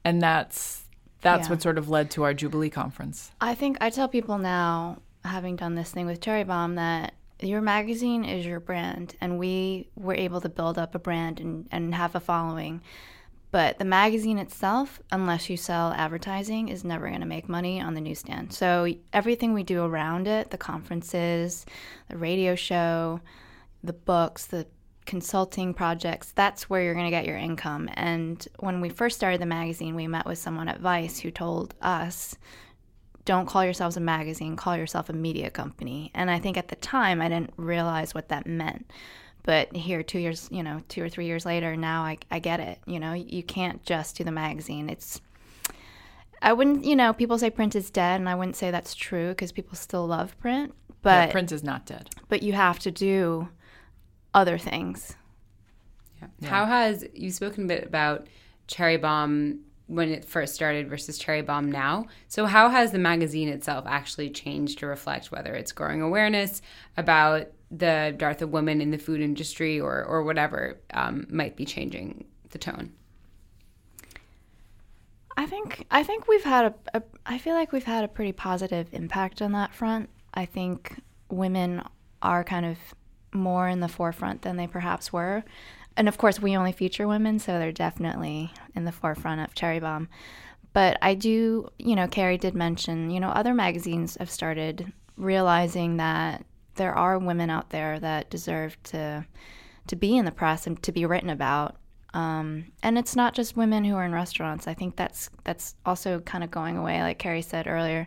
And 0.04 0.22
that's 0.22 0.82
that's 1.22 1.46
Yeah. 1.46 1.52
what 1.54 1.62
sort 1.62 1.78
of 1.78 1.88
led 1.88 2.10
to 2.12 2.22
our 2.22 2.34
Jubilee 2.34 2.70
conference. 2.70 3.32
I 3.40 3.54
think 3.54 3.78
I 3.80 3.90
tell 3.90 4.08
people 4.08 4.38
now, 4.38 4.98
having 5.24 5.56
done 5.56 5.74
this 5.74 5.90
thing 5.90 6.06
with 6.06 6.20
Cherry 6.20 6.44
Bombe, 6.44 6.76
that 6.76 7.14
your 7.40 7.62
magazine 7.62 8.24
is 8.24 8.46
your 8.46 8.60
brand, 8.60 9.16
and 9.20 9.38
we 9.38 9.88
were 9.96 10.14
able 10.14 10.40
to 10.42 10.48
build 10.48 10.78
up 10.78 10.94
a 10.94 10.98
brand 10.98 11.40
and, 11.40 11.66
and 11.72 11.94
have 11.94 12.14
a 12.14 12.20
following. 12.20 12.80
But 13.54 13.78
the 13.78 13.84
magazine 13.84 14.38
itself, 14.38 14.98
unless 15.12 15.48
you 15.48 15.56
sell 15.56 15.92
advertising, 15.92 16.70
is 16.70 16.82
never 16.82 17.06
going 17.06 17.20
to 17.20 17.24
make 17.24 17.48
money 17.48 17.80
on 17.80 17.94
the 17.94 18.00
newsstand. 18.00 18.52
So 18.52 18.92
everything 19.12 19.52
we 19.52 19.62
do 19.62 19.84
around 19.84 20.26
it, 20.26 20.50
the 20.50 20.58
conferences, 20.58 21.64
the 22.08 22.16
radio 22.16 22.56
show, 22.56 23.20
the 23.84 23.92
books, 23.92 24.46
the 24.46 24.66
consulting 25.06 25.72
projects, 25.72 26.32
that's 26.32 26.68
where 26.68 26.82
you're 26.82 26.94
going 26.94 27.06
to 27.06 27.12
get 27.12 27.26
your 27.26 27.36
income. 27.36 27.88
And 27.94 28.44
when 28.58 28.80
we 28.80 28.88
first 28.88 29.14
started 29.14 29.40
the 29.40 29.46
magazine, 29.46 29.94
we 29.94 30.08
met 30.08 30.26
with 30.26 30.38
someone 30.38 30.68
at 30.68 30.80
Vice 30.80 31.20
who 31.20 31.30
told 31.30 31.74
us, 31.80 32.34
don't 33.24 33.46
call 33.46 33.64
yourselves 33.64 33.96
a 33.96 34.00
magazine, 34.00 34.56
call 34.56 34.76
yourself 34.76 35.08
a 35.10 35.12
media 35.12 35.48
company. 35.48 36.10
And 36.12 36.28
I 36.28 36.40
think 36.40 36.56
at 36.56 36.66
the 36.66 36.74
time 36.74 37.22
I 37.22 37.28
didn't 37.28 37.52
realize 37.56 38.16
what 38.16 38.30
that 38.30 38.48
meant. 38.48 38.90
But 39.44 39.76
here, 39.76 40.02
two 40.02 40.18
years, 40.18 40.48
you 40.50 40.62
know, 40.62 40.80
two 40.88 41.02
or 41.02 41.08
three 41.08 41.26
years 41.26 41.44
later, 41.44 41.76
now 41.76 42.02
I, 42.02 42.18
I 42.30 42.38
get 42.38 42.60
it. 42.60 42.78
You 42.86 42.98
know, 42.98 43.12
you 43.12 43.42
can't 43.42 43.84
just 43.84 44.16
do 44.16 44.24
the 44.24 44.32
magazine. 44.32 44.88
It's, 44.88 45.20
I 46.40 46.52
wouldn't, 46.54 46.84
you 46.84 46.96
know, 46.96 47.12
people 47.12 47.38
say 47.38 47.50
print 47.50 47.76
is 47.76 47.90
dead, 47.90 48.20
and 48.20 48.28
I 48.28 48.34
wouldn't 48.34 48.56
say 48.56 48.70
that's 48.70 48.94
true 48.94 49.28
because 49.28 49.52
people 49.52 49.76
still 49.76 50.06
love 50.06 50.36
print. 50.38 50.74
But 51.02 51.28
yeah, 51.28 51.32
print 51.32 51.52
is 51.52 51.62
not 51.62 51.84
dead. 51.84 52.08
but 52.28 52.42
you 52.42 52.54
have 52.54 52.78
to 52.80 52.90
do 52.90 53.48
other 54.32 54.56
things. 54.56 55.14
Yeah. 56.40 56.48
How 56.48 56.64
has 56.64 57.04
you've 57.12 57.34
spoken 57.34 57.64
a 57.64 57.68
bit 57.68 57.84
about 57.84 58.26
Cherry 58.66 58.96
Bombe 58.96 59.58
when 59.86 60.08
it 60.08 60.24
first 60.24 60.54
started 60.54 60.88
versus 60.88 61.18
Cherry 61.18 61.42
Bombe 61.42 61.70
now? 61.70 62.06
So 62.28 62.46
how 62.46 62.70
has 62.70 62.92
the 62.92 62.98
magazine 62.98 63.50
itself 63.50 63.84
actually 63.86 64.30
changed 64.30 64.78
to 64.78 64.86
reflect 64.86 65.30
whether 65.30 65.54
it's 65.54 65.72
growing 65.72 66.00
awareness 66.00 66.62
about 66.96 67.48
the 67.76 68.14
dearth 68.16 68.42
of 68.42 68.50
women 68.50 68.80
in 68.80 68.90
the 68.90 68.98
food 68.98 69.20
industry 69.20 69.80
or 69.80 70.04
or 70.04 70.22
whatever 70.22 70.78
um, 70.92 71.26
might 71.30 71.56
be 71.56 71.64
changing 71.64 72.24
the 72.50 72.58
tone? 72.58 72.92
I 75.36 75.46
think 75.46 75.86
I 75.90 76.02
think 76.02 76.28
we've 76.28 76.44
had 76.44 76.66
a, 76.66 76.98
a 76.98 77.02
I 77.26 77.38
feel 77.38 77.54
like 77.54 77.72
we've 77.72 77.84
had 77.84 78.04
a 78.04 78.08
pretty 78.08 78.32
positive 78.32 78.88
impact 78.92 79.42
on 79.42 79.52
that 79.52 79.74
front. 79.74 80.08
I 80.32 80.46
think 80.46 81.00
women 81.30 81.82
are 82.22 82.44
kind 82.44 82.66
of 82.66 82.78
more 83.32 83.68
in 83.68 83.80
the 83.80 83.88
forefront 83.88 84.42
than 84.42 84.56
they 84.56 84.66
perhaps 84.66 85.12
were. 85.12 85.44
And 85.96 86.08
of 86.08 86.18
course, 86.18 86.40
we 86.40 86.56
only 86.56 86.72
feature 86.72 87.06
women, 87.06 87.38
so 87.38 87.58
they're 87.58 87.72
definitely 87.72 88.52
in 88.74 88.84
the 88.84 88.92
forefront 88.92 89.40
of 89.40 89.54
Cherry 89.54 89.78
Bombe. 89.78 90.08
But 90.72 90.98
I 91.02 91.14
do, 91.14 91.68
you 91.78 91.94
know, 91.94 92.08
Kerry 92.08 92.36
did 92.36 92.54
mention, 92.54 93.10
you 93.10 93.20
know, 93.20 93.28
other 93.28 93.54
magazines 93.54 94.16
have 94.18 94.30
started 94.30 94.92
realizing 95.16 95.98
that 95.98 96.44
there 96.76 96.94
are 96.94 97.18
women 97.18 97.50
out 97.50 97.70
there 97.70 97.98
that 98.00 98.30
deserve 98.30 98.80
to 98.84 99.24
to 99.86 99.96
be 99.96 100.16
in 100.16 100.24
the 100.24 100.32
press 100.32 100.66
and 100.66 100.82
to 100.82 100.92
be 100.92 101.04
written 101.04 101.28
about. 101.30 101.76
Um, 102.14 102.66
and 102.82 102.96
it's 102.96 103.16
not 103.16 103.34
just 103.34 103.56
women 103.56 103.84
who 103.84 103.96
are 103.96 104.04
in 104.04 104.12
restaurants. 104.12 104.66
I 104.66 104.74
think 104.74 104.96
that's 104.96 105.30
that's 105.44 105.74
also 105.84 106.20
kind 106.20 106.44
of 106.44 106.50
going 106.50 106.76
away, 106.76 107.02
like 107.02 107.18
Kerry 107.18 107.42
said 107.42 107.66
earlier. 107.66 108.06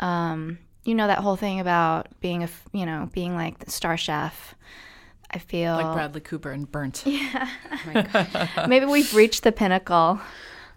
Um, 0.00 0.58
you 0.84 0.94
know 0.94 1.06
that 1.06 1.18
whole 1.18 1.36
thing 1.36 1.60
about 1.60 2.08
being 2.20 2.44
a, 2.44 2.48
you 2.72 2.86
know, 2.86 3.10
being 3.12 3.34
like 3.34 3.58
the 3.58 3.70
star 3.70 3.96
chef. 3.96 4.54
I 5.30 5.38
feel 5.38 5.74
Like 5.74 5.92
Bradley 5.92 6.20
Cooper 6.20 6.52
and 6.52 6.70
Burnt. 6.70 7.02
Oh 7.06 7.92
my 7.92 8.02
God. 8.02 8.68
maybe 8.68 8.86
we've 8.86 9.12
reached 9.12 9.42
the 9.42 9.52
pinnacle 9.52 10.20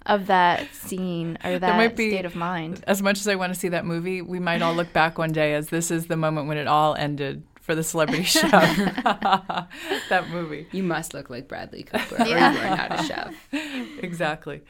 of 0.09 0.27
that 0.27 0.73
scene 0.73 1.37
or 1.43 1.59
that 1.59 1.77
might 1.77 1.95
be- 1.95 2.09
state 2.11 2.25
of 2.25 2.35
mind. 2.35 2.83
As 2.87 3.01
much 3.01 3.19
as 3.19 3.27
I 3.27 3.35
want 3.35 3.53
to 3.53 3.59
see 3.59 3.69
that 3.69 3.85
movie, 3.85 4.21
we 4.21 4.39
might 4.39 4.61
all 4.61 4.73
look 4.73 4.91
back 4.91 5.17
one 5.17 5.31
day 5.31 5.53
as 5.53 5.69
this 5.69 5.91
is 5.91 6.07
the 6.07 6.17
moment 6.17 6.47
when 6.47 6.57
it 6.57 6.67
all 6.67 6.95
ended 6.95 7.43
for 7.61 7.75
the 7.75 7.83
celebrity 7.83 8.23
chef. 8.35 8.49
that 9.03 10.25
movie. 10.31 10.67
you 10.71 10.83
must 10.83 11.13
look 11.13 11.29
like 11.29 11.47
Bradley 11.47 11.83
Cooper, 11.83 12.21
or 12.23 12.25
you 12.25 12.33
are 12.35 12.39
not 12.53 12.99
a 12.99 13.03
chef. 13.03 13.35
Exactly. 14.03 14.61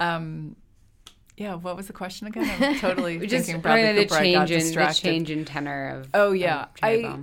Um, 0.00 0.56
yeah, 1.36 1.54
what 1.54 1.76
was 1.76 1.86
the 1.86 1.92
question 1.92 2.26
again? 2.26 2.48
I'm 2.62 2.78
totally 2.78 3.18
just 3.26 3.46
thinking 3.46 3.56
I 3.56 3.58
Bradley 3.60 3.82
mean, 3.84 3.96
the 3.96 4.02
Cooper. 4.04 4.14
I 4.14 4.32
got 4.34 4.48
change 4.48 4.50
in 4.50 4.74
the 4.74 4.92
change 4.92 5.30
in 5.30 5.44
tenor 5.44 5.88
of 6.00 6.10
Oh 6.14 6.32
yeah, 6.32 6.62
of 6.64 6.68
I, 6.82 7.18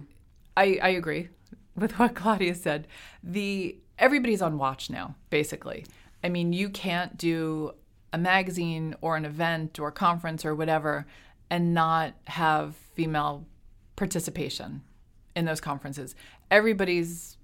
I 0.58 0.80
I 0.82 0.90
agree 0.90 1.30
with 1.76 1.98
what 2.00 2.16
Claudia 2.16 2.56
said. 2.56 2.88
The 3.24 3.78
everybody's 4.00 4.42
on 4.42 4.58
watch 4.58 4.90
now, 4.90 5.16
basically. 5.30 5.86
I 6.24 6.30
mean, 6.30 6.54
you 6.54 6.70
can't 6.70 7.18
do 7.18 7.74
a 8.14 8.18
magazine 8.18 8.96
or 9.02 9.16
an 9.16 9.26
event 9.26 9.80
or 9.80 9.92
conference 9.92 10.46
or 10.46 10.56
whatever 10.56 11.06
and 11.50 11.74
not 11.74 12.14
have 12.26 12.76
female 12.96 13.46
participation 13.96 14.82
in 15.36 15.46
those 15.46 15.62
conferences. 15.62 16.16
Everybody's 16.50 17.38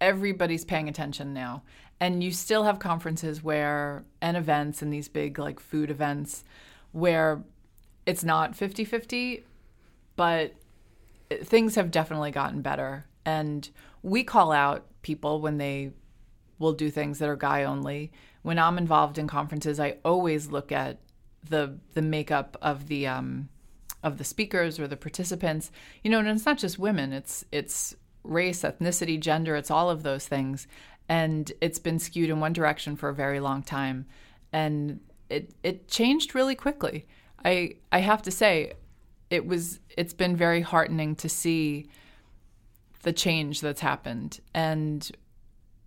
everybody's 0.00 0.64
paying 0.64 0.88
attention 0.88 1.32
now. 1.32 1.62
And 2.00 2.22
you 2.22 2.32
still 2.32 2.64
have 2.64 2.78
conferences 2.78 3.42
where 3.42 4.04
and 4.20 4.36
events 4.36 4.82
and 4.82 4.92
these 4.92 5.08
big 5.08 5.38
like 5.38 5.60
food 5.60 5.90
events 5.90 6.44
where 6.92 7.42
it's 8.04 8.22
not 8.22 8.52
50-50, 8.52 9.44
but 10.16 10.52
things 11.42 11.76
have 11.76 11.90
definitely 11.90 12.30
gotten 12.30 12.60
better 12.60 13.06
and 13.24 13.70
we 14.02 14.22
call 14.22 14.52
out 14.52 14.84
people 15.02 15.40
when 15.40 15.56
they 15.56 15.90
will 16.64 16.72
do 16.72 16.90
things 16.90 17.18
that 17.18 17.28
are 17.28 17.36
guy 17.36 17.64
only. 17.64 18.10
When 18.42 18.58
i'm 18.58 18.78
involved 18.78 19.18
in 19.18 19.26
conferences 19.26 19.78
i 19.78 19.96
always 20.04 20.50
look 20.50 20.72
at 20.72 20.98
the 21.48 21.78
the 21.94 22.02
makeup 22.02 22.56
of 22.62 22.88
the 22.88 23.06
um 23.06 23.48
of 24.02 24.18
the 24.18 24.24
speakers 24.24 24.78
or 24.78 24.86
the 24.86 24.96
participants. 24.96 25.70
You 26.02 26.10
know 26.10 26.18
and 26.18 26.28
it's 26.28 26.46
not 26.46 26.58
just 26.58 26.78
women 26.78 27.12
it's 27.12 27.44
it's 27.52 27.94
race 28.22 28.62
ethnicity 28.62 29.20
gender 29.20 29.54
it's 29.56 29.70
all 29.70 29.90
of 29.90 30.02
those 30.02 30.26
things. 30.26 30.66
And 31.08 31.52
it's 31.60 31.78
been 31.78 31.98
skewed 31.98 32.30
in 32.30 32.40
one 32.40 32.54
direction 32.54 32.96
for 32.96 33.10
a 33.10 33.14
very 33.14 33.40
long 33.40 33.62
time. 33.62 34.06
And 34.52 35.00
it 35.28 35.54
it 35.62 35.88
changed 35.88 36.34
really 36.34 36.54
quickly. 36.54 37.06
I 37.44 37.76
i 37.92 37.98
have 37.98 38.22
to 38.22 38.30
say 38.30 38.74
it 39.30 39.46
was 39.46 39.80
it's 39.96 40.14
been 40.14 40.36
very 40.36 40.60
heartening 40.60 41.16
to 41.16 41.28
see 41.28 41.88
the 43.02 43.12
change 43.12 43.60
that's 43.60 43.80
happened. 43.80 44.40
And 44.54 45.10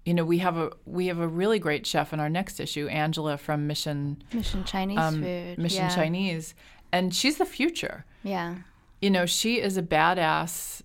you 0.07 0.13
know 0.13 0.23
we 0.23 0.37
have 0.37 0.55
a 0.57 0.71
we 0.85 1.07
have 1.07 1.19
a 1.19 1.27
really 1.27 1.59
great 1.59 1.85
chef 1.85 2.13
in 2.13 2.19
our 2.21 2.29
next 2.29 2.61
issue 2.61 2.87
angela 2.87 3.37
from 3.37 3.67
mission 3.67 4.23
Mission 4.31 4.63
Chinese 4.63 4.97
um, 4.97 5.21
food. 5.21 5.57
mission 5.57 5.83
yeah. 5.83 5.93
chinese 5.95 6.55
and 6.93 7.13
she's 7.13 7.37
the 7.37 7.45
future 7.45 8.05
Yeah. 8.23 8.55
you 9.01 9.09
know 9.09 9.25
she 9.25 9.59
is 9.59 9.75
a 9.77 9.83
badass 9.83 10.81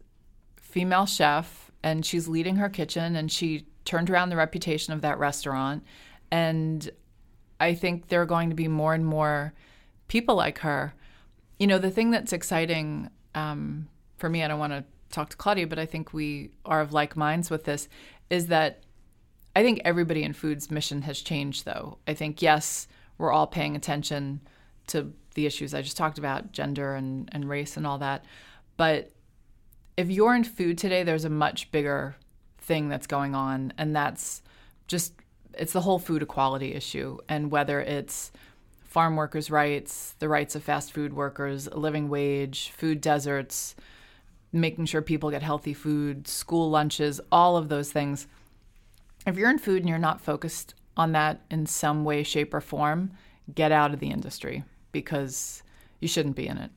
female 0.57 1.07
chef 1.07 1.71
and 1.85 2.05
she's 2.05 2.27
leading 2.27 2.57
her 2.57 2.69
kitchen 2.69 3.15
and 3.15 3.31
she 3.31 3.67
turned 3.85 4.11
around 4.11 4.31
the 4.31 4.37
reputation 4.37 4.93
of 4.93 5.03
that 5.03 5.19
restaurant 5.21 5.85
and 6.33 6.91
i 7.61 7.75
think 7.75 8.09
there 8.09 8.21
are 8.23 8.27
going 8.27 8.51
to 8.51 8.57
be 8.57 8.67
more 8.67 8.93
and 8.93 9.07
more 9.07 9.55
people 10.09 10.35
like 10.35 10.59
her 10.59 10.95
you 11.61 11.69
know 11.69 11.79
the 11.79 11.93
thing 11.93 12.11
that's 12.11 12.33
exciting 12.33 13.09
um, 13.37 13.87
for 14.17 14.29
me 14.29 14.43
i 14.43 14.49
don't 14.49 14.59
want 14.59 14.73
to 14.73 14.85
talk 15.11 15.29
to 15.31 15.37
claudia 15.37 15.67
but 15.69 15.79
i 15.79 15.87
think 15.87 16.13
we 16.13 16.51
are 16.65 16.81
of 16.81 16.93
like 16.93 17.17
minds 17.17 17.51
with 17.51 17.63
this 17.65 17.89
is 18.29 18.49
that 18.49 18.83
i 19.55 19.63
think 19.63 19.81
everybody 19.85 20.23
in 20.23 20.33
food's 20.33 20.71
mission 20.71 21.03
has 21.03 21.21
changed 21.21 21.65
though 21.65 21.99
i 22.07 22.15
think 22.15 22.43
yes 22.43 22.87
we're 23.19 23.33
all 23.33 23.47
paying 23.47 23.77
attention 23.77 24.41
to 24.87 25.13
the 25.35 25.47
issues 25.47 25.75
i 25.75 25.83
just 25.83 25.97
talked 25.97 26.19
about 26.19 26.53
gender 26.53 26.95
and, 26.95 27.29
and 27.33 27.49
race 27.49 27.77
and 27.77 27.87
all 27.87 27.99
that 27.99 28.25
but 28.77 29.11
if 29.97 30.11
you're 30.11 30.35
in 30.35 30.45
food 30.45 30.79
today 30.79 31.03
there's 31.03 31.25
a 31.25 31.31
much 31.31 31.71
bigger 31.71 32.17
thing 32.59 32.89
that's 32.89 33.07
going 33.07 33.35
on 33.35 33.73
and 33.79 33.95
that's 33.95 34.43
just 34.87 35.15
it's 35.55 35.73
the 35.73 35.81
whole 35.81 35.99
food 35.99 36.23
equality 36.23 36.75
issue 36.75 37.19
and 37.29 37.51
whether 37.51 37.81
it's 37.81 38.33
farm 38.93 39.17
workers' 39.17 39.51
rights, 39.51 40.15
the 40.19 40.29
rights 40.29 40.55
of 40.55 40.63
fast 40.63 40.93
food 40.93 41.15
workers, 41.15 41.67
a 41.67 41.77
living 41.77 42.11
wage, 42.11 42.71
food 42.77 43.01
deserts, 43.01 43.75
making 44.53 44.85
sure 44.85 45.01
people 45.01 45.31
get 45.31 45.43
healthy 45.43 45.73
food, 45.73 46.29
school 46.29 46.69
lunches, 46.69 47.19
all 47.33 47.57
of 47.57 47.71
those 47.71 47.91
things. 47.91 48.27
If 49.27 49.37
you're 49.37 49.51
in 49.51 49.59
food 49.59 49.83
and 49.83 49.89
you're 49.89 49.99
not 49.99 50.21
focused 50.21 50.75
on 50.97 51.13
that 51.13 51.43
in 51.51 51.67
some 51.67 52.05
way, 52.05 52.23
shape, 52.23 52.53
or 52.53 52.61
form, 52.61 53.13
get 53.55 53.73
out 53.73 53.95
of 53.95 54.01
the 54.01 54.11
industry 54.11 54.65
because 54.93 55.63
you 56.01 56.09
shouldn't 56.09 56.37
be 56.37 56.47
in 56.47 56.59
it. 56.59 56.71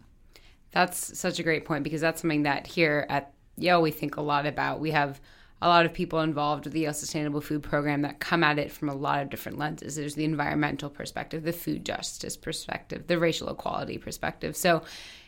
That's 0.71 1.17
such 1.17 1.39
a 1.39 1.43
great 1.43 1.65
point 1.65 1.83
because 1.83 2.01
that's 2.01 2.21
something 2.21 2.43
that 2.43 2.67
here 2.67 3.05
at 3.09 3.33
Yale 3.57 3.81
we 3.81 3.91
think 3.91 4.17
a 4.17 4.21
lot 4.21 4.45
about. 4.45 4.79
We 4.79 4.91
have 4.91 5.21
a 5.61 5.69
lot 5.69 5.85
of 5.85 5.93
people 5.93 6.19
involved 6.19 6.65
with 6.65 6.73
the 6.73 6.81
Yale 6.81 6.93
Sustainable 6.93 7.41
Food 7.41 7.63
Program 7.63 8.01
that 8.01 8.19
come 8.19 8.43
at 8.43 8.59
it 8.59 8.71
from 8.71 8.89
a 8.89 8.95
lot 8.95 9.21
of 9.21 9.29
different 9.29 9.57
lenses. 9.57 9.95
There's 9.95 10.15
the 10.15 10.25
environmental 10.25 10.89
perspective, 10.89 11.43
the 11.43 11.53
food 11.53 11.85
justice 11.85 12.35
perspective, 12.35 13.07
the 13.07 13.17
racial 13.17 13.49
equality 13.49 13.97
perspective. 13.97 14.57
So, 14.57 14.83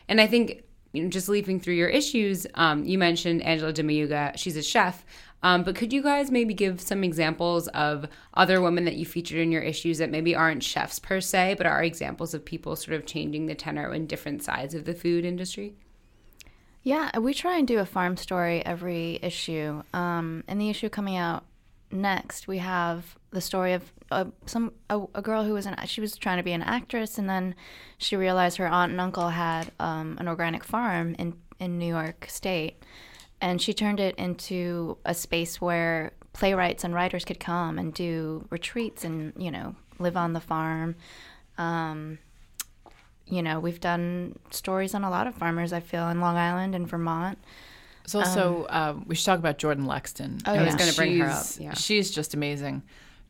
and 0.06 0.20
I 0.20 0.26
think 0.26 0.64
you 0.92 1.02
know, 1.02 1.08
just 1.08 1.28
leaping 1.28 1.60
through 1.60 1.74
your 1.74 1.88
issues, 1.88 2.46
um, 2.54 2.84
you 2.84 2.98
mentioned 2.98 3.42
Angela 3.42 3.72
Dimayuga. 3.72 4.36
She's 4.36 4.56
a 4.56 4.62
chef. 4.62 5.04
Um, 5.42 5.62
but 5.62 5.76
could 5.76 5.92
you 5.92 6.02
guys 6.02 6.30
maybe 6.30 6.52
give 6.52 6.80
some 6.80 7.04
examples 7.04 7.68
of 7.68 8.06
other 8.34 8.60
women 8.60 8.84
that 8.86 8.96
you 8.96 9.06
featured 9.06 9.38
in 9.38 9.52
your 9.52 9.62
issues 9.62 9.98
that 9.98 10.10
maybe 10.10 10.34
aren't 10.34 10.64
chefs 10.64 10.98
per 10.98 11.20
se, 11.20 11.54
but 11.56 11.66
are 11.66 11.82
examples 11.82 12.34
of 12.34 12.44
people 12.44 12.74
sort 12.74 12.96
of 12.96 13.06
changing 13.06 13.46
the 13.46 13.54
tenor 13.54 13.92
in 13.94 14.06
different 14.06 14.42
sides 14.42 14.74
of 14.74 14.84
the 14.84 14.94
food 14.94 15.24
industry? 15.24 15.74
Yeah, 16.82 17.16
we 17.18 17.34
try 17.34 17.58
and 17.58 17.68
do 17.68 17.78
a 17.78 17.84
farm 17.84 18.16
story 18.16 18.64
every 18.64 19.18
issue. 19.22 19.82
Um, 19.92 20.42
and 20.48 20.60
the 20.60 20.70
issue 20.70 20.88
coming 20.88 21.16
out 21.16 21.44
next, 21.90 22.48
we 22.48 22.58
have 22.58 23.16
the 23.30 23.40
story 23.40 23.74
of 23.74 23.92
uh, 24.10 24.24
some 24.46 24.72
a, 24.88 25.02
a, 25.14 25.22
girl 25.22 25.44
who 25.44 25.52
was 25.52 25.66
an 25.66 25.76
she 25.86 26.00
was 26.00 26.16
trying 26.16 26.38
to 26.38 26.42
be 26.42 26.52
an 26.52 26.62
actress, 26.62 27.18
and 27.18 27.28
then 27.28 27.54
she 27.98 28.16
realized 28.16 28.56
her 28.56 28.66
aunt 28.66 28.90
and 28.90 29.00
uncle 29.00 29.28
had 29.28 29.70
um, 29.78 30.16
an 30.18 30.28
organic 30.28 30.64
farm 30.64 31.14
in 31.18 31.34
in 31.60 31.78
New 31.78 31.88
York 31.88 32.26
State, 32.28 32.82
and 33.40 33.60
she 33.60 33.72
turned 33.72 34.00
it 34.00 34.16
into 34.16 34.98
a 35.04 35.14
space 35.14 35.60
where 35.60 36.12
playwrights 36.32 36.84
and 36.84 36.94
writers 36.94 37.24
could 37.24 37.40
come 37.40 37.78
and 37.78 37.92
do 37.94 38.46
retreats 38.50 39.04
and 39.04 39.32
you 39.36 39.50
know 39.50 39.74
live 39.98 40.16
on 40.16 40.32
the 40.32 40.40
farm. 40.40 40.96
Um, 41.56 42.18
you 43.26 43.42
know, 43.42 43.60
we've 43.60 43.80
done 43.80 44.38
stories 44.50 44.94
on 44.94 45.04
a 45.04 45.10
lot 45.10 45.26
of 45.26 45.34
farmers. 45.34 45.72
I 45.72 45.80
feel 45.80 46.08
in 46.08 46.20
Long 46.20 46.36
Island 46.36 46.74
and 46.74 46.88
Vermont. 46.88 47.38
So 48.06 48.20
also, 48.20 48.66
um, 48.70 48.98
uh, 49.00 49.02
we 49.06 49.14
should 49.14 49.26
talk 49.26 49.38
about 49.38 49.58
Jordan 49.58 49.84
Lexton. 49.84 50.40
Oh, 50.46 50.54
yeah. 50.54 50.62
I 50.62 50.64
was 50.64 50.76
going 50.76 50.88
to 50.88 50.96
bring 50.96 51.18
her 51.18 51.26
up. 51.26 51.44
Yeah. 51.58 51.74
She's 51.74 52.10
just 52.10 52.32
amazing. 52.32 52.82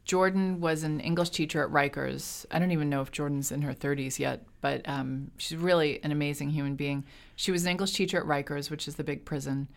Jordan 0.04 0.60
was 0.60 0.84
an 0.84 1.00
English 1.00 1.30
teacher 1.30 1.62
at 1.62 1.70
Rikers. 1.70 2.46
I 2.50 2.58
don't 2.58 2.70
even 2.70 2.88
know 2.88 3.02
if 3.02 3.10
Jordan's 3.10 3.50
in 3.50 3.62
her 3.62 3.74
30s 3.74 4.18
yet, 4.18 4.44
but 4.60 4.88
um, 4.88 5.32
she's 5.36 5.58
really 5.58 6.02
an 6.04 6.12
amazing 6.12 6.50
human 6.50 6.76
being. 6.76 7.04
She 7.34 7.50
was 7.50 7.64
an 7.64 7.70
English 7.70 7.92
teacher 7.92 8.18
at 8.18 8.24
Rikers, 8.24 8.70
which 8.70 8.86
is 8.86 8.94
the 8.94 9.04
big 9.04 9.24
prison 9.24 9.68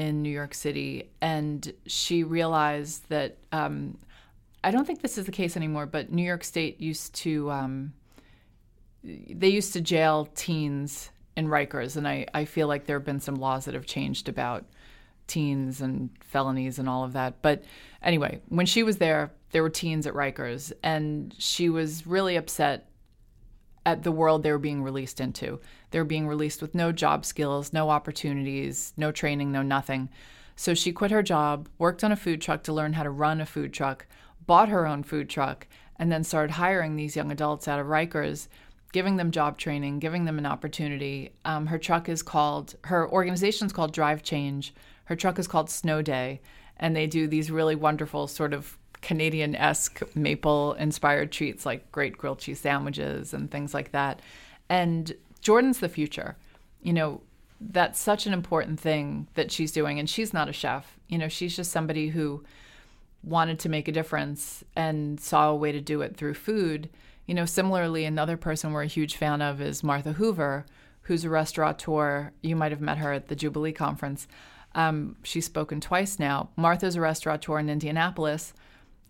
in 0.00 0.22
New 0.22 0.30
York 0.30 0.54
City, 0.54 1.10
and 1.20 1.74
she 1.86 2.24
realized 2.24 3.06
that 3.10 3.36
um, 3.52 3.98
I 4.64 4.70
don't 4.70 4.86
think 4.86 5.02
this 5.02 5.18
is 5.18 5.26
the 5.26 5.32
case 5.32 5.58
anymore, 5.58 5.84
but 5.84 6.10
New 6.10 6.22
York 6.22 6.42
State 6.42 6.80
used 6.80 7.14
to 7.16 7.50
um, 7.50 7.92
they 9.04 9.48
used 9.48 9.74
to 9.74 9.82
jail 9.82 10.26
teens 10.34 11.10
in 11.36 11.48
Rikers, 11.48 11.98
and 11.98 12.08
I, 12.08 12.26
I 12.32 12.46
feel 12.46 12.66
like 12.66 12.86
there 12.86 12.98
have 12.98 13.04
been 13.04 13.20
some 13.20 13.34
laws 13.34 13.66
that 13.66 13.74
have 13.74 13.84
changed 13.84 14.30
about 14.30 14.64
teens 15.26 15.82
and 15.82 16.08
felonies 16.20 16.78
and 16.78 16.88
all 16.88 17.04
of 17.04 17.12
that. 17.12 17.42
But 17.42 17.64
anyway, 18.02 18.40
when 18.48 18.64
she 18.64 18.82
was 18.82 18.96
there, 18.96 19.30
there 19.50 19.62
were 19.62 19.68
teens 19.68 20.06
at 20.06 20.14
Rikers, 20.14 20.72
and 20.82 21.34
she 21.38 21.68
was 21.68 22.06
really 22.06 22.36
upset 22.36 22.88
at 23.84 24.02
the 24.02 24.12
world 24.12 24.42
they 24.42 24.52
were 24.52 24.58
being 24.58 24.82
released 24.82 25.20
into. 25.20 25.60
They 25.90 25.98
were 25.98 26.04
being 26.04 26.28
released 26.28 26.62
with 26.62 26.74
no 26.74 26.92
job 26.92 27.24
skills, 27.24 27.72
no 27.72 27.90
opportunities, 27.90 28.92
no 28.96 29.12
training, 29.12 29.52
no 29.52 29.62
nothing. 29.62 30.08
So 30.56 30.74
she 30.74 30.92
quit 30.92 31.10
her 31.10 31.22
job, 31.22 31.68
worked 31.78 32.04
on 32.04 32.12
a 32.12 32.16
food 32.16 32.40
truck 32.40 32.62
to 32.64 32.72
learn 32.72 32.92
how 32.92 33.02
to 33.02 33.10
run 33.10 33.40
a 33.40 33.46
food 33.46 33.72
truck, 33.72 34.06
bought 34.46 34.68
her 34.68 34.86
own 34.86 35.02
food 35.02 35.28
truck, 35.28 35.66
and 35.98 36.10
then 36.12 36.24
started 36.24 36.52
hiring 36.52 36.96
these 36.96 37.16
young 37.16 37.32
adults 37.32 37.66
out 37.66 37.80
of 37.80 37.86
Rikers, 37.86 38.48
giving 38.92 39.16
them 39.16 39.30
job 39.30 39.58
training, 39.58 39.98
giving 39.98 40.24
them 40.24 40.38
an 40.38 40.46
opportunity. 40.46 41.32
Um, 41.44 41.66
her 41.66 41.78
truck 41.78 42.08
is 42.08 42.22
called, 42.22 42.74
her 42.84 43.10
organization 43.10 43.66
is 43.66 43.72
called 43.72 43.92
Drive 43.92 44.22
Change. 44.22 44.74
Her 45.04 45.16
truck 45.16 45.38
is 45.38 45.48
called 45.48 45.70
Snow 45.70 46.02
Day, 46.02 46.40
and 46.76 46.94
they 46.94 47.06
do 47.06 47.26
these 47.26 47.50
really 47.50 47.74
wonderful 47.74 48.26
sort 48.26 48.52
of 48.52 48.78
Canadian 49.00 49.56
esque 49.56 50.02
maple 50.14 50.74
inspired 50.74 51.32
treats 51.32 51.64
like 51.64 51.90
great 51.90 52.18
grilled 52.18 52.38
cheese 52.38 52.60
sandwiches 52.60 53.32
and 53.32 53.50
things 53.50 53.72
like 53.72 53.92
that. 53.92 54.20
And 54.68 55.12
Jordan's 55.40 55.78
the 55.78 55.88
future. 55.88 56.36
You 56.82 56.92
know, 56.92 57.20
that's 57.60 57.98
such 57.98 58.26
an 58.26 58.32
important 58.32 58.80
thing 58.80 59.28
that 59.34 59.52
she's 59.52 59.72
doing. 59.72 59.98
And 59.98 60.08
she's 60.08 60.32
not 60.32 60.48
a 60.48 60.52
chef. 60.52 60.98
You 61.08 61.18
know, 61.18 61.28
she's 61.28 61.54
just 61.54 61.72
somebody 61.72 62.08
who 62.08 62.42
wanted 63.22 63.58
to 63.60 63.68
make 63.68 63.88
a 63.88 63.92
difference 63.92 64.64
and 64.74 65.20
saw 65.20 65.50
a 65.50 65.56
way 65.56 65.72
to 65.72 65.80
do 65.80 66.00
it 66.00 66.16
through 66.16 66.34
food. 66.34 66.88
You 67.26 67.34
know, 67.34 67.44
similarly, 67.44 68.04
another 68.04 68.36
person 68.36 68.72
we're 68.72 68.82
a 68.82 68.86
huge 68.86 69.16
fan 69.16 69.42
of 69.42 69.60
is 69.60 69.84
Martha 69.84 70.12
Hoover, 70.14 70.64
who's 71.02 71.24
a 71.24 71.30
restaurateur. 71.30 72.32
You 72.42 72.56
might 72.56 72.72
have 72.72 72.80
met 72.80 72.98
her 72.98 73.12
at 73.12 73.28
the 73.28 73.36
Jubilee 73.36 73.72
Conference. 73.72 74.26
Um, 74.74 75.16
she's 75.22 75.46
spoken 75.46 75.80
twice 75.80 76.18
now. 76.18 76.50
Martha's 76.56 76.96
a 76.96 77.00
restaurateur 77.00 77.58
in 77.58 77.68
Indianapolis 77.68 78.54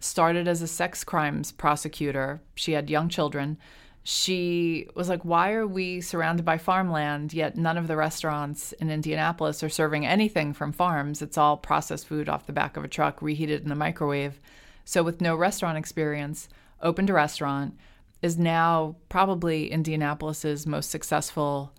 started 0.01 0.49
as 0.49 0.62
a 0.62 0.66
sex 0.66 1.05
crimes 1.05 1.53
prosecutor. 1.53 2.40
She 2.55 2.73
had 2.73 2.90
young 2.90 3.09
children. 3.09 3.59
She 4.03 4.89
was 4.95 5.09
like, 5.09 5.25
Why 5.25 5.53
are 5.53 5.67
we 5.67 6.01
surrounded 6.01 6.45
by 6.45 6.59
farmland, 6.59 7.33
yet 7.35 7.57
none 7.57 7.77
of 7.77 7.87
the 7.87 7.97
restaurants 7.97 8.73
in 8.73 8.91
Indianapolis 8.91 9.63
are 9.63 9.69
serving 9.69 10.07
anything 10.07 10.53
from 10.53 10.73
farms? 10.73 11.21
It's 11.21 11.37
all 11.37 11.57
processed 11.57 12.07
food 12.07 12.29
off 12.29 12.47
the 12.47 12.53
back 12.53 12.77
of 12.77 12.85
a 12.85 12.89
truck, 12.89 13.21
reheated 13.21 13.63
in 13.63 13.69
the 13.69 13.75
microwave. 13.75 14.41
So, 14.85 15.03
with 15.03 15.21
no 15.21 15.37
restaurant 15.37 15.77
experience, 15.77 16.49
opened 16.81 17.11
a 17.11 17.15
restaurant, 17.15 17.77
is 18.23 18.39
now 18.39 18.97
probably 19.09 19.71
Indianapolis's 19.71 20.67
most 20.67 20.91
successful 20.91 21.73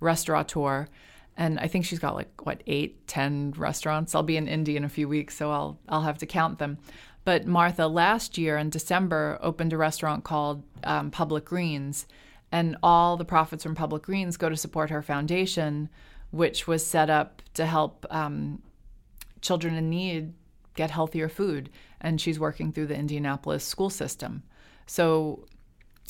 restaurateur. 0.00 0.88
And 1.36 1.60
I 1.60 1.68
think 1.68 1.84
she's 1.84 2.00
got 2.00 2.16
like 2.16 2.44
what 2.44 2.62
eight, 2.66 3.06
ten 3.06 3.52
restaurants. 3.56 4.14
I'll 4.14 4.24
be 4.24 4.36
in 4.36 4.48
Indy 4.48 4.76
in 4.76 4.84
a 4.84 4.88
few 4.88 5.08
weeks, 5.08 5.36
so 5.36 5.52
I'll 5.52 5.78
I'll 5.88 6.02
have 6.02 6.18
to 6.18 6.26
count 6.26 6.58
them. 6.58 6.78
But 7.28 7.46
Martha 7.46 7.86
last 7.86 8.38
year 8.38 8.56
in 8.56 8.70
December 8.70 9.38
opened 9.42 9.74
a 9.74 9.76
restaurant 9.76 10.24
called 10.24 10.62
um, 10.82 11.10
Public 11.10 11.44
Greens, 11.44 12.06
and 12.50 12.74
all 12.82 13.18
the 13.18 13.24
profits 13.26 13.62
from 13.62 13.74
Public 13.74 14.02
Greens 14.04 14.38
go 14.38 14.48
to 14.48 14.56
support 14.56 14.88
her 14.88 15.02
foundation, 15.02 15.90
which 16.30 16.66
was 16.66 16.86
set 16.86 17.10
up 17.10 17.42
to 17.52 17.66
help 17.66 18.06
um, 18.08 18.62
children 19.42 19.74
in 19.74 19.90
need 19.90 20.32
get 20.74 20.90
healthier 20.90 21.28
food. 21.28 21.68
And 22.00 22.18
she's 22.18 22.40
working 22.40 22.72
through 22.72 22.86
the 22.86 22.96
Indianapolis 22.96 23.62
school 23.62 23.90
system. 23.90 24.42
So 24.86 25.44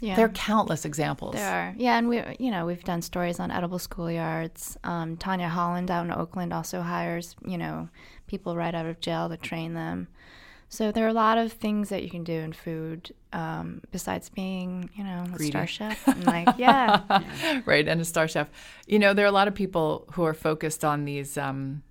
yeah. 0.00 0.14
There 0.14 0.26
are 0.26 0.28
countless 0.28 0.84
examples. 0.84 1.34
There 1.34 1.52
are, 1.52 1.74
yeah, 1.76 1.98
and 1.98 2.08
we, 2.08 2.22
you 2.38 2.52
know, 2.52 2.64
we've 2.64 2.84
done 2.84 3.02
stories 3.02 3.40
on 3.40 3.50
edible 3.50 3.78
schoolyards. 3.78 4.76
Um, 4.84 5.16
Tanya 5.16 5.48
Holland 5.48 5.90
out 5.90 6.04
in 6.04 6.12
Oakland 6.12 6.52
also 6.52 6.80
hires, 6.80 7.34
you 7.44 7.58
know, 7.58 7.88
people 8.28 8.54
right 8.54 8.72
out 8.72 8.86
of 8.86 9.00
jail 9.00 9.28
to 9.28 9.36
train 9.36 9.74
them. 9.74 10.06
So 10.70 10.92
there 10.92 11.04
are 11.06 11.08
a 11.08 11.14
lot 11.14 11.38
of 11.38 11.52
things 11.52 11.88
that 11.88 12.02
you 12.02 12.10
can 12.10 12.24
do 12.24 12.34
in 12.34 12.52
food 12.52 13.14
um, 13.32 13.80
besides 13.90 14.28
being, 14.28 14.90
you 14.94 15.02
know, 15.02 15.24
a 15.34 15.42
star 15.42 15.66
chef. 15.66 16.06
And 16.06 16.24
like, 16.24 16.48
yeah, 16.58 17.62
right, 17.66 17.88
and 17.88 18.00
a 18.00 18.04
star 18.04 18.28
chef. 18.28 18.48
You 18.86 18.98
know, 18.98 19.14
there 19.14 19.24
are 19.24 19.28
a 19.28 19.32
lot 19.32 19.48
of 19.48 19.54
people 19.54 20.06
who 20.12 20.24
are 20.24 20.34
focused 20.34 20.84
on 20.84 21.04
these 21.04 21.38
um, 21.38 21.82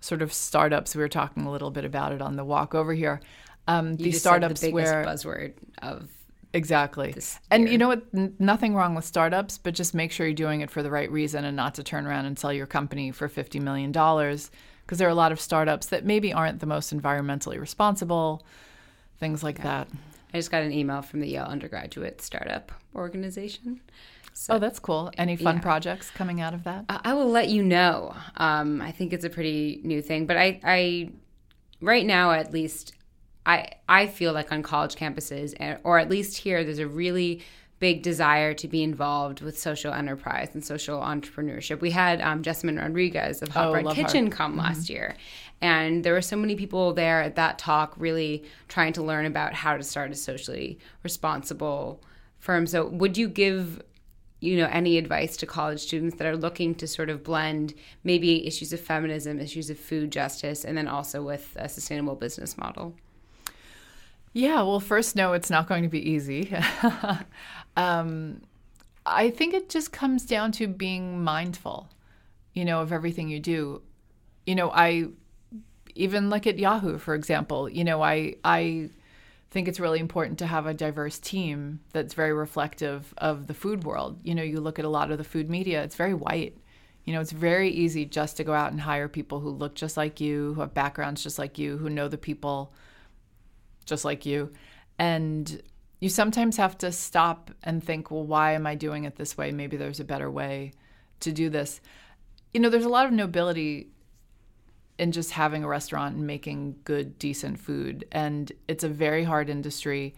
sort 0.00 0.20
of 0.20 0.32
startups. 0.32 0.94
We 0.94 1.00
were 1.00 1.08
talking 1.08 1.46
a 1.46 1.50
little 1.50 1.70
bit 1.70 1.84
about 1.84 2.12
it 2.12 2.20
on 2.20 2.36
the 2.36 2.44
walk 2.44 2.74
over 2.74 2.92
here. 2.92 3.20
Um, 3.66 3.96
these 3.96 4.20
startups 4.20 4.60
the 4.60 4.72
where 4.72 5.04
buzzword 5.04 5.54
of 5.82 6.08
Exactly. 6.54 7.14
And 7.50 7.68
you 7.68 7.76
know 7.76 7.88
what? 7.88 8.02
N- 8.14 8.34
nothing 8.38 8.74
wrong 8.74 8.94
with 8.94 9.04
startups, 9.04 9.58
but 9.58 9.74
just 9.74 9.94
make 9.94 10.10
sure 10.12 10.26
you're 10.26 10.34
doing 10.34 10.62
it 10.62 10.70
for 10.70 10.82
the 10.82 10.90
right 10.90 11.10
reason 11.10 11.44
and 11.44 11.56
not 11.56 11.74
to 11.74 11.82
turn 11.82 12.06
around 12.06 12.24
and 12.24 12.38
sell 12.38 12.52
your 12.52 12.66
company 12.66 13.10
for 13.10 13.28
$50 13.28 13.60
million 13.60 13.92
because 14.88 14.96
there 14.96 15.06
are 15.06 15.10
a 15.10 15.14
lot 15.14 15.32
of 15.32 15.38
startups 15.38 15.88
that 15.88 16.06
maybe 16.06 16.32
aren't 16.32 16.60
the 16.60 16.66
most 16.66 16.96
environmentally 16.96 17.60
responsible, 17.60 18.42
things 19.20 19.42
like 19.42 19.62
that. 19.62 19.86
I 20.32 20.38
just 20.38 20.50
got 20.50 20.62
an 20.62 20.72
email 20.72 21.02
from 21.02 21.20
the 21.20 21.28
Yale 21.28 21.44
undergraduate 21.44 22.22
startup 22.22 22.72
organization. 22.94 23.82
So, 24.32 24.54
oh, 24.54 24.58
that's 24.58 24.78
cool. 24.78 25.10
Any 25.18 25.36
fun 25.36 25.56
yeah. 25.56 25.60
projects 25.60 26.10
coming 26.10 26.40
out 26.40 26.54
of 26.54 26.64
that? 26.64 26.86
I 26.88 27.12
will 27.12 27.28
let 27.28 27.48
you 27.50 27.62
know. 27.62 28.16
Um, 28.38 28.80
I 28.80 28.90
think 28.90 29.12
it's 29.12 29.26
a 29.26 29.30
pretty 29.30 29.82
new 29.84 30.00
thing, 30.00 30.24
but 30.24 30.38
I, 30.38 30.58
I, 30.64 31.10
right 31.82 32.06
now 32.06 32.30
at 32.30 32.50
least, 32.50 32.94
I, 33.44 33.72
I 33.90 34.06
feel 34.06 34.32
like 34.32 34.50
on 34.52 34.62
college 34.62 34.94
campuses, 34.94 35.54
or 35.84 35.98
at 35.98 36.08
least 36.08 36.38
here, 36.38 36.64
there's 36.64 36.78
a 36.78 36.88
really 36.88 37.42
big 37.78 38.02
desire 38.02 38.54
to 38.54 38.66
be 38.66 38.82
involved 38.82 39.40
with 39.40 39.58
social 39.58 39.92
enterprise 39.92 40.50
and 40.54 40.64
social 40.64 41.00
entrepreneurship. 41.00 41.80
We 41.80 41.90
had 41.90 42.20
um, 42.20 42.42
Jessamyn 42.42 42.80
Rodriguez 42.80 43.40
of 43.40 43.48
Hot 43.50 43.68
oh, 43.68 43.72
Bread 43.72 43.94
Kitchen 43.94 44.26
her. 44.26 44.32
come 44.32 44.52
mm-hmm. 44.52 44.60
last 44.60 44.90
year. 44.90 45.16
And 45.60 46.04
there 46.04 46.12
were 46.12 46.22
so 46.22 46.36
many 46.36 46.56
people 46.56 46.92
there 46.92 47.22
at 47.22 47.36
that 47.36 47.58
talk 47.58 47.94
really 47.96 48.44
trying 48.68 48.92
to 48.94 49.02
learn 49.02 49.26
about 49.26 49.54
how 49.54 49.76
to 49.76 49.82
start 49.82 50.10
a 50.10 50.14
socially 50.14 50.78
responsible 51.02 52.02
firm. 52.38 52.66
So, 52.66 52.86
would 52.86 53.16
you 53.16 53.28
give 53.28 53.82
you 54.40 54.56
know 54.56 54.68
any 54.70 54.98
advice 54.98 55.36
to 55.36 55.46
college 55.46 55.80
students 55.80 56.16
that 56.16 56.26
are 56.26 56.36
looking 56.36 56.72
to 56.76 56.86
sort 56.86 57.10
of 57.10 57.24
blend 57.24 57.74
maybe 58.04 58.46
issues 58.46 58.72
of 58.72 58.80
feminism, 58.80 59.40
issues 59.40 59.68
of 59.68 59.78
food 59.78 60.12
justice, 60.12 60.64
and 60.64 60.78
then 60.78 60.86
also 60.86 61.22
with 61.22 61.56
a 61.56 61.68
sustainable 61.68 62.14
business 62.14 62.56
model? 62.56 62.94
Yeah, 64.32 64.62
well, 64.62 64.78
first, 64.78 65.16
no, 65.16 65.32
it's 65.32 65.50
not 65.50 65.66
going 65.66 65.82
to 65.82 65.88
be 65.88 66.10
easy. 66.10 66.54
um, 67.78 68.42
I 69.06 69.30
think 69.30 69.54
it 69.54 69.70
just 69.70 69.92
comes 69.92 70.26
down 70.26 70.50
to 70.52 70.66
being 70.66 71.22
mindful, 71.22 71.88
you 72.52 72.64
know, 72.64 72.80
of 72.82 72.92
everything 72.92 73.28
you 73.28 73.38
do. 73.38 73.82
You 74.46 74.56
know, 74.56 74.70
I, 74.72 75.06
even 75.94 76.28
like 76.28 76.46
at 76.48 76.58
Yahoo, 76.58 76.98
for 76.98 77.14
example, 77.14 77.68
you 77.68 77.84
know, 77.84 78.02
I 78.02 78.34
I 78.44 78.90
think 79.50 79.68
it's 79.68 79.78
really 79.78 80.00
important 80.00 80.40
to 80.40 80.46
have 80.46 80.66
a 80.66 80.74
diverse 80.74 81.20
team 81.20 81.80
that's 81.92 82.14
very 82.14 82.32
reflective 82.32 83.14
of 83.16 83.46
the 83.46 83.54
food 83.54 83.84
world. 83.84 84.18
You 84.24 84.34
know, 84.34 84.42
you 84.42 84.60
look 84.60 84.80
at 84.80 84.84
a 84.84 84.90
lot 84.90 85.12
of 85.12 85.16
the 85.16 85.24
food 85.24 85.48
media, 85.48 85.82
it's 85.84 85.96
very 85.96 86.14
white. 86.14 86.58
You 87.04 87.14
know, 87.14 87.20
it's 87.20 87.32
very 87.32 87.70
easy 87.70 88.04
just 88.04 88.36
to 88.38 88.44
go 88.44 88.52
out 88.52 88.72
and 88.72 88.80
hire 88.80 89.08
people 89.08 89.40
who 89.40 89.50
look 89.50 89.74
just 89.74 89.96
like 89.96 90.20
you, 90.20 90.52
who 90.54 90.60
have 90.62 90.74
backgrounds 90.74 91.22
just 91.22 91.38
like 91.38 91.58
you, 91.58 91.78
who 91.78 91.88
know 91.88 92.08
the 92.08 92.18
people 92.18 92.74
just 93.86 94.04
like 94.04 94.26
you. 94.26 94.50
And 94.98 95.62
you 96.00 96.08
sometimes 96.08 96.56
have 96.56 96.78
to 96.78 96.92
stop 96.92 97.50
and 97.62 97.82
think, 97.82 98.10
well, 98.10 98.24
why 98.24 98.52
am 98.52 98.66
I 98.66 98.74
doing 98.74 99.04
it 99.04 99.16
this 99.16 99.36
way? 99.36 99.50
Maybe 99.50 99.76
there's 99.76 100.00
a 100.00 100.04
better 100.04 100.30
way 100.30 100.72
to 101.20 101.32
do 101.32 101.50
this. 101.50 101.80
You 102.52 102.60
know, 102.60 102.70
there's 102.70 102.84
a 102.84 102.90
lot 102.90 103.06
of 103.06 103.12
nobility 103.12 103.88
in 104.98 105.12
just 105.12 105.32
having 105.32 105.64
a 105.64 105.68
restaurant 105.68 106.16
and 106.16 106.26
making 106.26 106.76
good, 106.84 107.18
decent 107.18 107.58
food. 107.58 108.04
And 108.12 108.50
it's 108.66 108.84
a 108.84 108.88
very 108.88 109.24
hard 109.24 109.48
industry. 109.48 110.14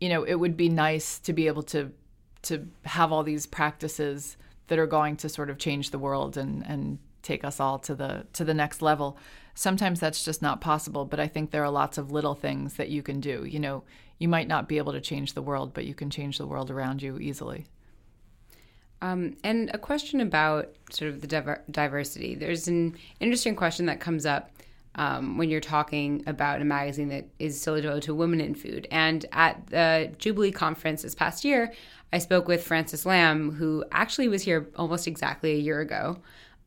You 0.00 0.08
know, 0.08 0.24
it 0.24 0.34
would 0.34 0.56
be 0.56 0.68
nice 0.68 1.18
to 1.20 1.32
be 1.32 1.46
able 1.46 1.62
to 1.64 1.92
to 2.42 2.66
have 2.84 3.12
all 3.12 3.22
these 3.22 3.46
practices 3.46 4.36
that 4.66 4.76
are 4.76 4.86
going 4.86 5.16
to 5.16 5.28
sort 5.28 5.48
of 5.48 5.58
change 5.58 5.90
the 5.90 5.98
world 5.98 6.36
and, 6.36 6.66
and 6.66 6.98
take 7.22 7.44
us 7.44 7.60
all 7.60 7.78
to 7.78 7.94
the 7.94 8.26
to 8.32 8.44
the 8.44 8.54
next 8.54 8.82
level. 8.82 9.16
Sometimes 9.54 10.00
that's 10.00 10.24
just 10.24 10.42
not 10.42 10.60
possible, 10.60 11.04
but 11.04 11.20
I 11.20 11.28
think 11.28 11.50
there 11.50 11.62
are 11.62 11.70
lots 11.70 11.98
of 11.98 12.10
little 12.10 12.34
things 12.34 12.74
that 12.74 12.88
you 12.88 13.02
can 13.02 13.20
do. 13.20 13.44
You 13.44 13.60
know, 13.60 13.84
you 14.22 14.28
might 14.28 14.46
not 14.46 14.68
be 14.68 14.78
able 14.78 14.92
to 14.92 15.00
change 15.00 15.34
the 15.34 15.42
world, 15.42 15.74
but 15.74 15.84
you 15.84 15.94
can 15.94 16.08
change 16.08 16.38
the 16.38 16.46
world 16.46 16.70
around 16.70 17.02
you 17.02 17.18
easily. 17.18 17.66
Um, 19.00 19.36
and 19.42 19.68
a 19.74 19.78
question 19.78 20.20
about 20.20 20.72
sort 20.90 21.10
of 21.10 21.20
the 21.20 21.26
diver- 21.26 21.64
diversity. 21.68 22.36
There's 22.36 22.68
an 22.68 22.96
interesting 23.18 23.56
question 23.56 23.86
that 23.86 23.98
comes 23.98 24.24
up 24.24 24.52
um, 24.94 25.38
when 25.38 25.50
you're 25.50 25.60
talking 25.60 26.22
about 26.28 26.60
a 26.60 26.64
magazine 26.64 27.08
that 27.08 27.26
is 27.40 27.60
still 27.60 27.74
devoted 27.74 28.04
to 28.04 28.14
women 28.14 28.40
in 28.40 28.54
food. 28.54 28.86
And 28.92 29.26
at 29.32 29.66
the 29.66 30.12
Jubilee 30.18 30.52
conference 30.52 31.02
this 31.02 31.16
past 31.16 31.44
year, 31.44 31.72
I 32.12 32.18
spoke 32.18 32.46
with 32.46 32.62
Francis 32.62 33.04
Lam, 33.04 33.50
who 33.50 33.84
actually 33.90 34.28
was 34.28 34.42
here 34.42 34.70
almost 34.76 35.08
exactly 35.08 35.50
a 35.52 35.58
year 35.58 35.80
ago. 35.80 36.18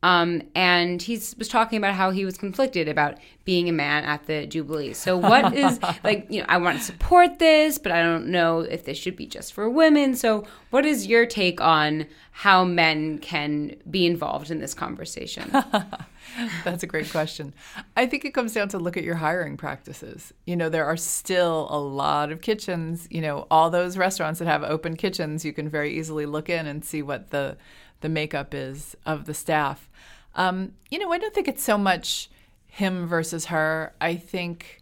Um, 0.06 0.42
and 0.54 1.02
he 1.02 1.14
was 1.16 1.48
talking 1.48 1.78
about 1.78 1.94
how 1.94 2.12
he 2.12 2.24
was 2.24 2.38
conflicted 2.38 2.86
about 2.86 3.18
being 3.44 3.68
a 3.68 3.72
man 3.72 4.04
at 4.04 4.26
the 4.26 4.46
Jubilee. 4.46 4.92
So, 4.92 5.16
what 5.16 5.52
is 5.56 5.80
like, 6.04 6.28
you 6.30 6.42
know, 6.42 6.46
I 6.48 6.58
want 6.58 6.78
to 6.78 6.84
support 6.84 7.40
this, 7.40 7.76
but 7.76 7.90
I 7.90 8.04
don't 8.04 8.28
know 8.28 8.60
if 8.60 8.84
this 8.84 8.96
should 8.96 9.16
be 9.16 9.26
just 9.26 9.52
for 9.52 9.68
women. 9.68 10.14
So, 10.14 10.44
what 10.70 10.86
is 10.86 11.08
your 11.08 11.26
take 11.26 11.60
on 11.60 12.06
how 12.30 12.64
men 12.64 13.18
can 13.18 13.74
be 13.90 14.06
involved 14.06 14.52
in 14.52 14.60
this 14.60 14.74
conversation? 14.74 15.50
That's 16.64 16.84
a 16.84 16.86
great 16.86 17.10
question. 17.10 17.52
I 17.96 18.06
think 18.06 18.24
it 18.24 18.32
comes 18.32 18.52
down 18.52 18.68
to 18.68 18.78
look 18.78 18.96
at 18.96 19.02
your 19.02 19.16
hiring 19.16 19.56
practices. 19.56 20.32
You 20.44 20.54
know, 20.54 20.68
there 20.68 20.84
are 20.84 20.96
still 20.96 21.66
a 21.68 21.80
lot 21.80 22.30
of 22.30 22.42
kitchens, 22.42 23.08
you 23.10 23.20
know, 23.20 23.48
all 23.50 23.70
those 23.70 23.96
restaurants 23.96 24.38
that 24.38 24.46
have 24.46 24.62
open 24.62 24.96
kitchens, 24.96 25.44
you 25.44 25.52
can 25.52 25.68
very 25.68 25.98
easily 25.98 26.26
look 26.26 26.48
in 26.48 26.66
and 26.68 26.84
see 26.84 27.02
what 27.02 27.30
the 27.30 27.56
the 28.06 28.10
makeup 28.10 28.54
is 28.54 28.96
of 29.04 29.24
the 29.24 29.34
staff. 29.34 29.90
Um, 30.36 30.74
you 30.92 31.00
know, 31.00 31.12
I 31.12 31.18
don't 31.18 31.34
think 31.34 31.48
it's 31.48 31.64
so 31.64 31.76
much 31.76 32.30
him 32.68 33.08
versus 33.08 33.46
her. 33.46 33.94
I 34.00 34.14
think, 34.14 34.80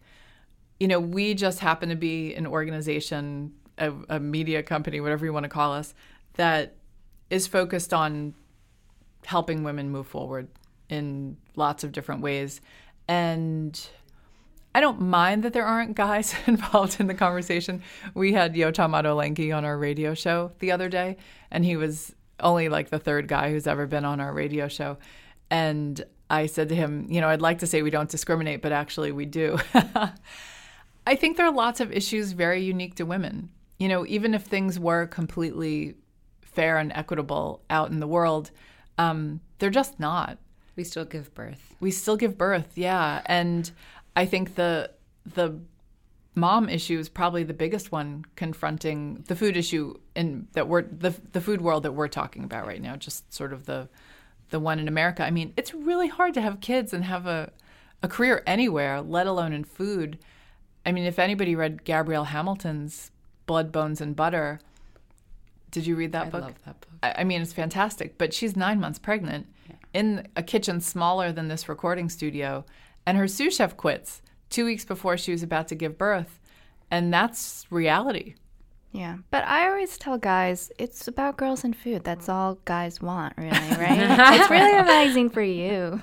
you 0.78 0.86
know, 0.86 1.00
we 1.00 1.32
just 1.32 1.60
happen 1.60 1.88
to 1.88 1.96
be 1.96 2.34
an 2.34 2.46
organization, 2.46 3.54
a, 3.78 3.94
a 4.10 4.20
media 4.20 4.62
company, 4.62 5.00
whatever 5.00 5.24
you 5.24 5.32
want 5.32 5.44
to 5.44 5.48
call 5.48 5.72
us, 5.72 5.94
that 6.34 6.74
is 7.30 7.46
focused 7.46 7.94
on 7.94 8.34
helping 9.24 9.64
women 9.64 9.88
move 9.88 10.06
forward 10.06 10.48
in 10.90 11.38
lots 11.56 11.82
of 11.82 11.92
different 11.92 12.20
ways. 12.20 12.60
And 13.08 13.88
I 14.74 14.82
don't 14.82 15.00
mind 15.00 15.44
that 15.44 15.54
there 15.54 15.64
aren't 15.64 15.94
guys 15.94 16.34
involved 16.46 17.00
in 17.00 17.06
the 17.06 17.14
conversation. 17.14 17.82
We 18.12 18.34
had 18.34 18.54
Yotam 18.54 18.90
Ottolenghi 18.90 19.56
on 19.56 19.64
our 19.64 19.78
radio 19.78 20.12
show 20.12 20.52
the 20.58 20.72
other 20.72 20.90
day, 20.90 21.16
and 21.50 21.64
he 21.64 21.76
was 21.76 22.14
only 22.40 22.68
like 22.68 22.90
the 22.90 22.98
third 22.98 23.28
guy 23.28 23.50
who's 23.50 23.66
ever 23.66 23.86
been 23.86 24.04
on 24.04 24.20
our 24.20 24.32
radio 24.32 24.68
show. 24.68 24.98
And 25.50 26.02
I 26.30 26.46
said 26.46 26.68
to 26.70 26.74
him, 26.74 27.06
you 27.08 27.20
know, 27.20 27.28
I'd 27.28 27.42
like 27.42 27.58
to 27.60 27.66
say 27.66 27.82
we 27.82 27.90
don't 27.90 28.08
discriminate, 28.08 28.62
but 28.62 28.72
actually 28.72 29.12
we 29.12 29.26
do. 29.26 29.58
I 31.06 31.16
think 31.16 31.36
there 31.36 31.46
are 31.46 31.52
lots 31.52 31.80
of 31.80 31.92
issues 31.92 32.32
very 32.32 32.62
unique 32.62 32.94
to 32.96 33.04
women. 33.04 33.50
You 33.78 33.88
know, 33.88 34.06
even 34.06 34.34
if 34.34 34.44
things 34.44 34.78
were 34.78 35.06
completely 35.06 35.94
fair 36.42 36.78
and 36.78 36.92
equitable 36.92 37.62
out 37.68 37.90
in 37.90 38.00
the 38.00 38.06
world, 38.06 38.50
um, 38.98 39.40
they're 39.58 39.70
just 39.70 40.00
not. 40.00 40.38
We 40.76 40.84
still 40.84 41.04
give 41.04 41.34
birth. 41.34 41.74
We 41.80 41.90
still 41.90 42.16
give 42.16 42.38
birth, 42.38 42.72
yeah. 42.76 43.22
And 43.26 43.70
I 44.16 44.26
think 44.26 44.54
the 44.54 44.90
the 45.34 45.58
mom 46.34 46.68
issue 46.68 46.98
is 46.98 47.08
probably 47.08 47.44
the 47.44 47.54
biggest 47.54 47.92
one 47.92 48.24
confronting 48.36 49.24
the 49.28 49.36
food 49.36 49.56
issue 49.56 49.94
in 50.14 50.48
that 50.52 50.68
we're 50.68 50.82
the 50.82 51.14
the 51.32 51.40
food 51.40 51.60
world 51.60 51.82
that 51.84 51.92
we're 51.92 52.08
talking 52.08 52.44
about 52.44 52.66
right 52.66 52.82
now. 52.82 52.96
Just 52.96 53.32
sort 53.32 53.52
of 53.52 53.66
the 53.66 53.88
the 54.50 54.60
one 54.60 54.78
in 54.78 54.88
America. 54.88 55.24
I 55.24 55.30
mean, 55.30 55.52
it's 55.56 55.72
really 55.74 56.08
hard 56.08 56.34
to 56.34 56.40
have 56.40 56.60
kids 56.60 56.92
and 56.92 57.04
have 57.04 57.26
a 57.26 57.50
a 58.02 58.08
career 58.08 58.42
anywhere, 58.46 59.00
let 59.00 59.26
alone 59.26 59.52
in 59.52 59.64
food. 59.64 60.18
I 60.84 60.92
mean, 60.92 61.04
if 61.04 61.18
anybody 61.18 61.54
read 61.54 61.84
Gabrielle 61.84 62.24
Hamilton's 62.24 63.10
Blood, 63.46 63.72
Bones, 63.72 64.00
and 64.00 64.14
Butter, 64.14 64.60
did 65.70 65.86
you 65.86 65.96
read 65.96 66.12
that 66.12 66.26
I 66.26 66.30
book? 66.30 66.42
I 66.42 66.46
love 66.46 66.64
that 66.66 66.80
book. 66.80 66.90
I, 67.02 67.14
I 67.18 67.24
mean, 67.24 67.40
it's 67.40 67.52
fantastic. 67.52 68.18
But 68.18 68.34
she's 68.34 68.56
nine 68.56 68.80
months 68.80 68.98
pregnant 68.98 69.46
in 69.92 70.28
a 70.36 70.42
kitchen 70.42 70.80
smaller 70.80 71.32
than 71.32 71.48
this 71.48 71.68
recording 71.68 72.08
studio, 72.08 72.64
and 73.06 73.16
her 73.16 73.28
sous 73.28 73.56
chef 73.56 73.76
quits 73.76 74.20
two 74.54 74.64
weeks 74.64 74.84
before 74.84 75.16
she 75.16 75.32
was 75.32 75.42
about 75.42 75.68
to 75.68 75.74
give 75.74 75.98
birth. 75.98 76.40
And 76.90 77.12
that's 77.12 77.66
reality. 77.70 78.34
Yeah, 78.92 79.16
but 79.32 79.42
I 79.44 79.66
always 79.68 79.98
tell 79.98 80.18
guys 80.18 80.70
it's 80.78 81.08
about 81.08 81.36
girls 81.36 81.64
and 81.64 81.74
food. 81.74 82.04
That's 82.04 82.28
all 82.28 82.58
guys 82.64 83.00
want, 83.02 83.32
really, 83.36 83.50
right? 83.84 84.38
it's 84.38 84.48
really 84.48 84.78
a 84.78 84.84
magazine 84.84 85.28
for 85.30 85.42
you. 85.42 86.00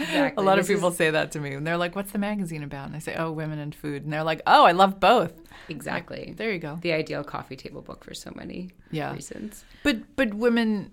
Exactly. 0.00 0.42
A 0.42 0.44
lot 0.44 0.58
of 0.58 0.64
This 0.66 0.70
is 0.70 0.76
people 0.78 0.90
say 0.90 1.10
that 1.10 1.30
to 1.32 1.38
me, 1.40 1.52
and 1.54 1.64
they're 1.64 1.76
like, 1.76 1.94
"What's 1.94 2.10
the 2.10 2.18
magazine 2.18 2.64
about?" 2.64 2.86
And 2.88 2.96
I 2.96 2.98
say, 2.98 3.14
"Oh, 3.16 3.30
women 3.30 3.60
and 3.60 3.72
food." 3.72 4.02
And 4.02 4.12
they're 4.12 4.24
like, 4.24 4.42
"Oh, 4.48 4.64
I 4.64 4.72
love 4.72 4.98
both." 4.98 5.32
exactly 5.68 6.34
There 6.36 6.52
you 6.52 6.58
go. 6.58 6.78
the 6.82 6.92
ideal 6.92 7.22
coffee 7.24 7.56
table 7.56 7.80
book 7.82 8.04
for 8.04 8.12
so 8.14 8.30
many 8.34 8.70
Yeah. 8.90 9.12
reasons. 9.14 9.64
But 9.84 10.16
but 10.16 10.34
women, 10.34 10.90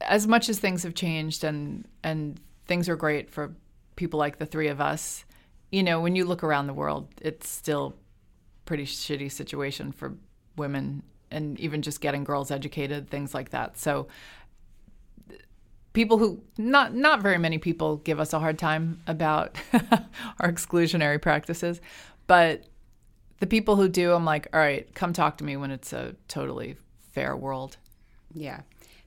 as 0.00 0.26
much 0.26 0.48
as 0.48 0.58
things 0.58 0.82
have 0.82 0.94
changed 0.94 1.44
and 1.44 1.86
and 2.02 2.40
things 2.66 2.88
are 2.88 2.96
great 2.96 3.30
for 3.30 3.54
people 3.94 4.18
like 4.18 4.38
the 4.38 4.46
three 4.46 4.66
of 4.68 4.80
us, 4.80 5.24
you 5.70 5.82
know, 5.82 6.00
when 6.00 6.16
you 6.16 6.24
look 6.24 6.42
around 6.42 6.66
the 6.66 6.74
world, 6.74 7.08
it's 7.20 7.48
still 7.48 7.94
pretty 8.64 8.84
shitty 8.84 9.30
situation 9.30 9.92
for 9.92 10.14
women 10.56 11.02
and 11.30 11.58
even 11.60 11.82
just 11.82 12.00
getting 12.00 12.24
girls 12.24 12.50
educated, 12.50 13.08
things 13.08 13.34
like 13.34 13.50
that. 13.50 13.78
So 13.78 14.08
people 15.92 16.18
who 16.18 16.42
not 16.56 16.94
not 16.94 17.20
very 17.20 17.38
many 17.38 17.58
people 17.58 17.96
give 17.96 18.20
us 18.20 18.32
a 18.32 18.38
hard 18.38 18.58
time 18.58 19.00
about 19.06 19.56
our 20.40 20.50
exclusionary 20.52 21.20
practices, 21.20 21.80
but 22.26 22.64
the 23.38 23.46
people 23.46 23.76
who 23.76 23.88
do, 23.88 24.12
I'm 24.12 24.24
like, 24.24 24.48
all 24.52 24.60
right, 24.60 24.92
come 24.94 25.12
talk 25.12 25.38
to 25.38 25.44
me 25.44 25.56
when 25.56 25.70
it's 25.70 25.92
a 25.92 26.14
totally 26.28 26.76
fair 27.12 27.36
world. 27.36 27.76
Yeah, 28.34 28.60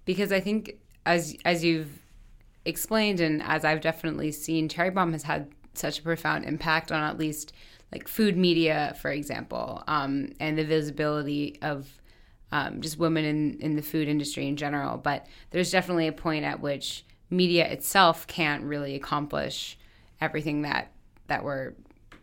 because 0.06 0.32
I 0.32 0.40
think 0.40 0.78
as 1.06 1.36
as 1.46 1.64
you've 1.64 2.00
explained 2.66 3.20
and 3.20 3.42
as 3.44 3.64
I've 3.66 3.82
definitely 3.82 4.32
seen, 4.32 4.70
Cherry 4.70 4.90
Bombe 4.90 5.14
has 5.14 5.24
had 5.24 5.50
such 5.74 6.00
a 6.00 6.02
profound 6.02 6.46
impact 6.46 6.92
on 6.92 7.04
at 7.04 7.18
least 7.18 7.54
like 7.92 8.08
food 8.08 8.36
media, 8.36 8.96
for 9.02 9.12
example, 9.12 9.84
um, 9.88 10.34
and 10.40 10.58
the 10.58 10.66
visibility 10.66 11.60
of 11.62 11.88
um, 12.52 12.82
just 12.82 12.98
women 12.98 13.24
in 13.26 13.60
in 13.60 13.76
the 13.76 13.82
food 13.82 14.08
industry 14.08 14.48
in 14.48 14.56
general. 14.56 14.98
But 14.98 15.28
there's 15.52 15.72
definitely 15.72 16.08
a 16.08 16.14
point 16.14 16.46
at 16.46 16.60
which 16.60 17.06
media 17.30 17.68
itself 17.68 18.28
can't 18.28 18.64
really 18.64 18.96
accomplish 18.96 19.78
everything 20.22 20.62
that 20.64 20.92
that 21.28 21.44
we're 21.44 21.74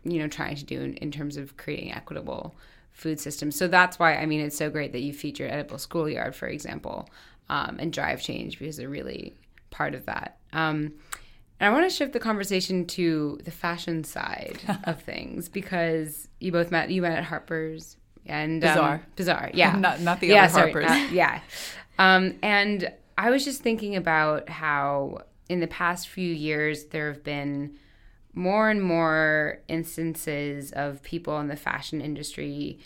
you 0.03 0.19
know 0.19 0.27
trying 0.27 0.55
to 0.55 0.65
do 0.65 0.81
in, 0.81 0.93
in 0.95 1.11
terms 1.11 1.37
of 1.37 1.57
creating 1.57 1.91
equitable 1.93 2.55
food 2.91 3.19
systems. 3.19 3.55
So 3.55 3.67
that's 3.67 3.99
why 3.99 4.15
I 4.15 4.25
mean 4.25 4.41
it's 4.41 4.57
so 4.57 4.69
great 4.69 4.91
that 4.91 5.01
you 5.01 5.13
featured 5.13 5.51
Edible 5.51 5.77
Schoolyard, 5.77 6.35
for 6.35 6.47
example, 6.47 7.09
um, 7.49 7.77
and 7.79 7.93
Drive 7.93 8.21
Change 8.21 8.59
because 8.59 8.77
they're 8.77 8.89
really 8.89 9.35
part 9.69 9.95
of 9.95 10.05
that. 10.05 10.37
Um, 10.53 10.93
and 11.61 11.69
I 11.69 11.77
want 11.77 11.89
to 11.89 11.95
shift 11.95 12.11
the 12.13 12.19
conversation 12.19 12.85
to 12.87 13.39
the 13.45 13.51
fashion 13.51 14.03
side 14.03 14.59
of 14.85 15.01
things 15.03 15.47
because 15.47 16.27
you 16.39 16.51
both 16.51 16.71
met 16.71 16.89
you 16.89 17.01
met 17.03 17.17
at 17.17 17.23
Harper's 17.23 17.97
and 18.25 18.63
um, 18.63 18.69
Bazaar. 18.69 19.01
Bazaar, 19.15 19.51
yeah, 19.53 19.75
Not- 19.77 20.01
not 20.01 20.19
the 20.19 20.27
yeah, 20.27 20.43
other 20.45 20.53
sorry, 20.53 20.71
Harper's. 20.73 20.89
not- 20.89 21.11
yeah. 21.11 21.41
Um, 21.99 22.35
and 22.41 22.91
I 23.17 23.29
was 23.29 23.45
just 23.45 23.61
thinking 23.61 23.95
about 23.95 24.49
how 24.49 25.19
in 25.49 25.59
the 25.59 25.67
past 25.67 26.07
few 26.09 26.33
years 26.33 26.85
there 26.85 27.07
have 27.13 27.23
been 27.23 27.77
more 28.33 28.69
and 28.69 28.81
more 28.81 29.59
instances 29.67 30.71
of 30.71 31.03
people 31.03 31.39
in 31.39 31.47
the 31.47 31.55
fashion 31.55 32.01
industry 32.01 32.79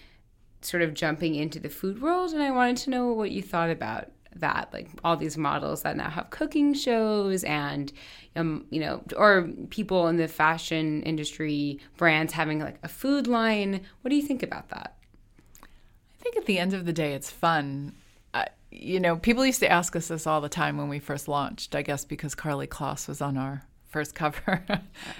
sort 0.62 0.82
of 0.82 0.94
jumping 0.96 1.36
into 1.36 1.60
the 1.60 1.70
food 1.70 2.02
world 2.02 2.32
and 2.34 2.42
I 2.42 2.50
wanted 2.52 2.78
to 2.78 2.90
know 2.90 3.14
what 3.14 3.30
you 3.32 3.42
thought 3.44 3.70
about 3.70 4.12
that 4.36 4.70
like 4.74 4.90
all 5.04 5.16
these 5.16 5.38
models 5.38 5.84
that 5.84 5.96
now 5.96 6.10
have 6.10 6.30
cooking 6.30 6.74
shows 6.74 7.44
and 7.44 7.92
um, 8.36 8.66
you 8.70 8.80
know 8.80 9.02
or 9.16 9.50
people 9.70 10.08
in 10.08 10.18
the 10.18 10.28
fashion 10.28 11.02
industry 11.04 11.80
brands 11.98 12.34
having 12.34 12.60
like 12.60 12.78
a 12.84 12.88
food 12.88 13.28
line. 13.28 13.82
What 14.02 14.10
do 14.10 14.16
you 14.16 14.22
think 14.22 14.44
about 14.44 14.70
that? 14.70 14.96
I 15.64 16.24
think 16.24 16.38
at 16.38 16.46
the 16.46 16.60
end 16.60 16.74
of 16.74 16.86
the 16.86 16.94
day 16.94 17.14
it's 17.14 17.32
fun. 17.32 17.94
You 18.72 19.00
know 19.00 19.16
people 19.16 19.46
used 19.46 19.62
to 19.62 19.72
ask 19.72 19.96
us 19.96 20.10
this 20.10 20.28
all 20.28 20.42
the 20.42 20.50
time 20.50 20.78
when 20.78 20.90
we 20.90 21.00
first 21.00 21.30
launched 21.30 21.76
i 21.76 21.82
guess 21.82 22.04
because 22.04 22.36
Karlie 22.36 22.68
Kloss 22.68 23.08
was 23.08 23.22
on 23.22 23.38
our 23.38 23.64
first 23.88 24.16
cover. 24.16 24.66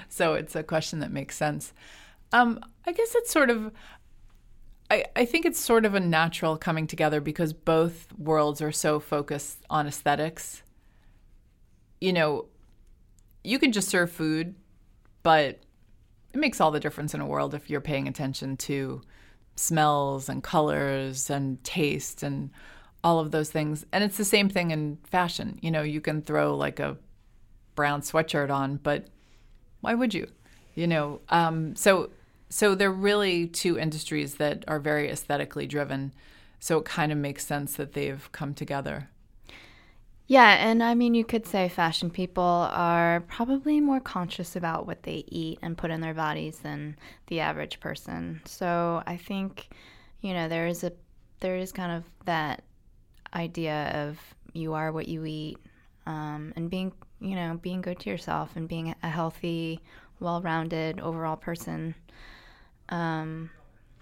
So 0.10 0.34
it's 0.34 0.56
a 0.58 0.64
question 0.64 1.00
that 1.00 1.12
makes 1.12 1.38
sense. 1.38 1.72
Um, 2.34 2.60
i 2.86 2.92
guess 2.92 3.16
it's 3.16 3.32
sort 3.32 3.50
of 3.50 3.72
I, 4.90 5.06
I 5.16 5.26
think 5.26 5.46
it's 5.46 5.60
sort 5.60 5.86
of 5.86 5.96
a 5.96 6.00
natural 6.00 6.58
coming 6.58 6.88
together 6.88 7.20
because 7.20 7.54
both 7.54 8.08
worlds 8.18 8.62
are 8.62 8.72
so 8.72 9.00
focused 9.00 9.64
on 9.70 9.88
aesthetics. 9.88 10.62
You 12.00 12.14
know, 12.14 12.46
you 13.44 13.58
can 13.58 13.72
just 13.72 13.90
serve 13.90 14.12
food, 14.12 14.56
but 15.24 15.60
it 16.34 16.40
makes 16.40 16.62
all 16.62 16.72
the 16.72 16.80
difference 16.80 17.14
in 17.14 17.22
a 17.22 17.26
world 17.26 17.54
if 17.54 17.70
you're 17.70 17.82
paying 17.82 18.08
attention 18.08 18.58
to 18.58 19.02
smells 19.56 20.30
and 20.30 20.44
colors 20.44 21.30
and 21.30 21.64
taste 21.64 22.22
and 22.22 22.52
all 23.04 23.20
of 23.20 23.32
those 23.32 23.50
things. 23.50 23.86
And 23.92 24.04
it's 24.04 24.18
the 24.18 24.26
same 24.26 24.50
thing 24.50 24.72
in 24.72 24.98
fashion. 25.04 25.58
You 25.62 25.72
know, 25.72 25.82
you 25.82 26.02
can 26.02 26.22
throw 26.22 26.56
like 26.56 26.80
a 26.80 26.98
brown 27.74 28.02
sweatshirt 28.02 28.52
on, 28.52 28.78
but 28.78 29.08
why 29.82 29.94
would 29.94 30.14
you? 30.14 30.28
You 30.76 30.88
know, 30.88 31.22
um, 31.30 31.76
so 31.76 32.10
so 32.56 32.74
they're 32.74 32.90
really 32.90 33.48
two 33.48 33.78
industries 33.78 34.36
that 34.36 34.64
are 34.66 34.80
very 34.80 35.10
aesthetically 35.10 35.68
driven. 35.68 36.14
So 36.58 36.78
it 36.78 36.86
kind 36.86 37.12
of 37.12 37.18
makes 37.18 37.46
sense 37.46 37.76
that 37.76 37.92
they've 37.92 38.32
come 38.32 38.54
together. 38.54 39.10
Yeah, 40.28 40.52
and 40.66 40.82
I 40.82 40.96
mean, 40.96 41.16
you 41.16 41.26
could 41.26 41.46
say 41.46 41.68
fashion 41.68 42.10
people 42.10 42.70
are 42.72 43.26
probably 43.28 43.82
more 43.82 44.00
conscious 44.00 44.56
about 44.56 44.88
what 44.88 45.04
they 45.04 45.26
eat 45.28 45.60
and 45.62 45.78
put 45.78 45.92
in 45.92 46.00
their 46.00 46.14
bodies 46.14 46.60
than 46.60 46.96
the 47.28 47.42
average 47.42 47.82
person. 47.82 48.40
So 48.46 49.04
I 49.06 49.18
think, 49.18 49.76
you 50.22 50.32
know, 50.32 50.48
there 50.48 50.68
is 50.68 50.86
a 50.86 50.94
there 51.42 51.58
is 51.58 51.74
kind 51.74 51.92
of 51.92 52.06
that 52.24 52.64
idea 53.34 53.92
of 53.94 54.18
you 54.54 54.76
are 54.76 54.94
what 54.94 55.10
you 55.10 55.26
eat, 55.26 55.58
um, 56.06 56.54
and 56.56 56.70
being 56.70 56.94
you 57.20 57.36
know 57.36 57.60
being 57.62 57.82
good 57.82 58.00
to 58.00 58.10
yourself 58.10 58.56
and 58.56 58.66
being 58.70 58.96
a 59.04 59.10
healthy, 59.10 59.82
well-rounded 60.22 61.02
overall 61.02 61.36
person 61.36 61.94
um, 62.90 63.50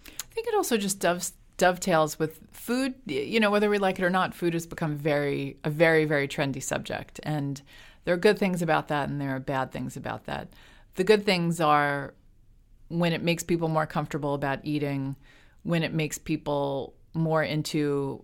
I 0.07 0.33
think 0.33 0.47
it 0.47 0.55
also 0.55 0.77
just 0.77 0.99
doves, 0.99 1.33
dovetails 1.57 2.19
with 2.19 2.39
food. 2.51 2.95
You 3.05 3.39
know, 3.39 3.51
whether 3.51 3.69
we 3.69 3.77
like 3.77 3.99
it 3.99 4.05
or 4.05 4.09
not, 4.09 4.33
food 4.33 4.53
has 4.53 4.65
become 4.65 4.95
very 4.95 5.57
a 5.63 5.69
very 5.69 6.05
very 6.05 6.27
trendy 6.27 6.61
subject, 6.61 7.19
and 7.23 7.61
there 8.05 8.13
are 8.13 8.17
good 8.17 8.37
things 8.37 8.61
about 8.61 8.87
that, 8.89 9.09
and 9.09 9.19
there 9.19 9.35
are 9.35 9.39
bad 9.39 9.71
things 9.71 9.95
about 9.95 10.25
that. 10.25 10.49
The 10.95 11.03
good 11.03 11.25
things 11.25 11.59
are 11.59 12.13
when 12.89 13.13
it 13.13 13.23
makes 13.23 13.43
people 13.43 13.67
more 13.67 13.87
comfortable 13.87 14.33
about 14.33 14.59
eating, 14.63 15.15
when 15.63 15.83
it 15.83 15.93
makes 15.93 16.17
people 16.17 16.93
more 17.13 17.43
into 17.43 18.23